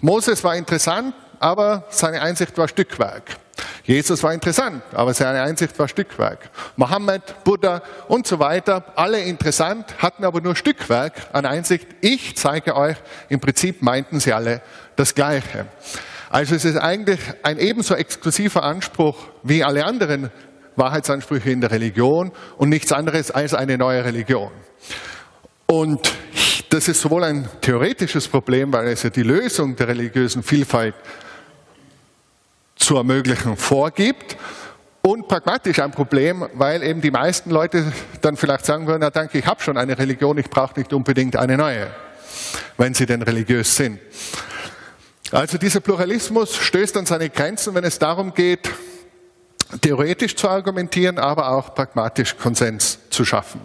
Moses 0.01 0.43
war 0.43 0.55
interessant, 0.55 1.15
aber 1.39 1.85
seine 1.89 2.21
Einsicht 2.21 2.57
war 2.57 2.67
Stückwerk. 2.67 3.37
Jesus 3.85 4.23
war 4.23 4.33
interessant, 4.33 4.81
aber 4.93 5.13
seine 5.13 5.41
Einsicht 5.41 5.77
war 5.77 5.89
Stückwerk. 5.89 6.49
Mohammed, 6.77 7.43
Buddha 7.43 7.81
und 8.07 8.25
so 8.25 8.39
weiter, 8.39 8.93
alle 8.95 9.19
interessant, 9.19 9.95
hatten 9.97 10.23
aber 10.23 10.39
nur 10.39 10.55
Stückwerk 10.55 11.13
an 11.33 11.45
Einsicht. 11.45 11.87
Ich 11.99 12.37
zeige 12.37 12.77
euch, 12.77 12.95
im 13.27 13.41
Prinzip 13.41 13.81
meinten 13.81 14.21
sie 14.21 14.31
alle 14.31 14.61
das 14.95 15.13
Gleiche. 15.13 15.65
Also 16.29 16.55
es 16.55 16.63
ist 16.63 16.77
eigentlich 16.77 17.19
ein 17.43 17.59
ebenso 17.59 17.95
exklusiver 17.95 18.63
Anspruch 18.63 19.17
wie 19.43 19.65
alle 19.65 19.83
anderen 19.83 20.31
Wahrheitsansprüche 20.77 21.51
in 21.51 21.59
der 21.59 21.71
Religion 21.71 22.31
und 22.57 22.69
nichts 22.69 22.93
anderes 22.93 23.31
als 23.31 23.53
eine 23.53 23.77
neue 23.77 24.05
Religion. 24.05 24.51
Und 25.65 26.11
das 26.69 26.87
ist 26.87 27.01
sowohl 27.01 27.25
ein 27.25 27.49
theoretisches 27.61 28.27
Problem, 28.29 28.71
weil 28.71 28.87
es 28.87 29.03
ja 29.03 29.09
die 29.09 29.23
Lösung 29.23 29.75
der 29.75 29.89
religiösen 29.89 30.41
Vielfalt 30.41 30.95
zu 32.83 32.97
ermöglichen 32.97 33.57
vorgibt. 33.57 34.37
Und 35.01 35.27
pragmatisch 35.27 35.79
ein 35.79 35.91
Problem, 35.91 36.45
weil 36.53 36.81
eben 36.81 37.01
die 37.01 37.11
meisten 37.11 37.49
Leute 37.49 37.91
dann 38.21 38.37
vielleicht 38.37 38.65
sagen 38.65 38.87
würden, 38.87 39.01
na 39.01 39.09
danke, 39.09 39.37
ich 39.37 39.45
habe 39.45 39.61
schon 39.61 39.75
eine 39.75 39.97
Religion, 39.97 40.37
ich 40.37 40.49
brauche 40.49 40.79
nicht 40.79 40.93
unbedingt 40.93 41.35
eine 41.35 41.57
neue, 41.57 41.87
wenn 42.77 42.93
sie 42.93 43.05
denn 43.05 43.21
religiös 43.21 43.75
sind. 43.75 43.99
Also 45.31 45.57
dieser 45.57 45.81
Pluralismus 45.81 46.55
stößt 46.55 46.95
an 46.95 47.05
seine 47.05 47.29
Grenzen, 47.29 47.75
wenn 47.75 47.83
es 47.83 47.99
darum 47.99 48.33
geht, 48.33 48.69
theoretisch 49.81 50.35
zu 50.35 50.47
argumentieren, 50.47 51.17
aber 51.17 51.49
auch 51.49 51.73
pragmatisch 51.75 52.37
Konsens 52.37 52.99
zu 53.09 53.25
schaffen. 53.25 53.59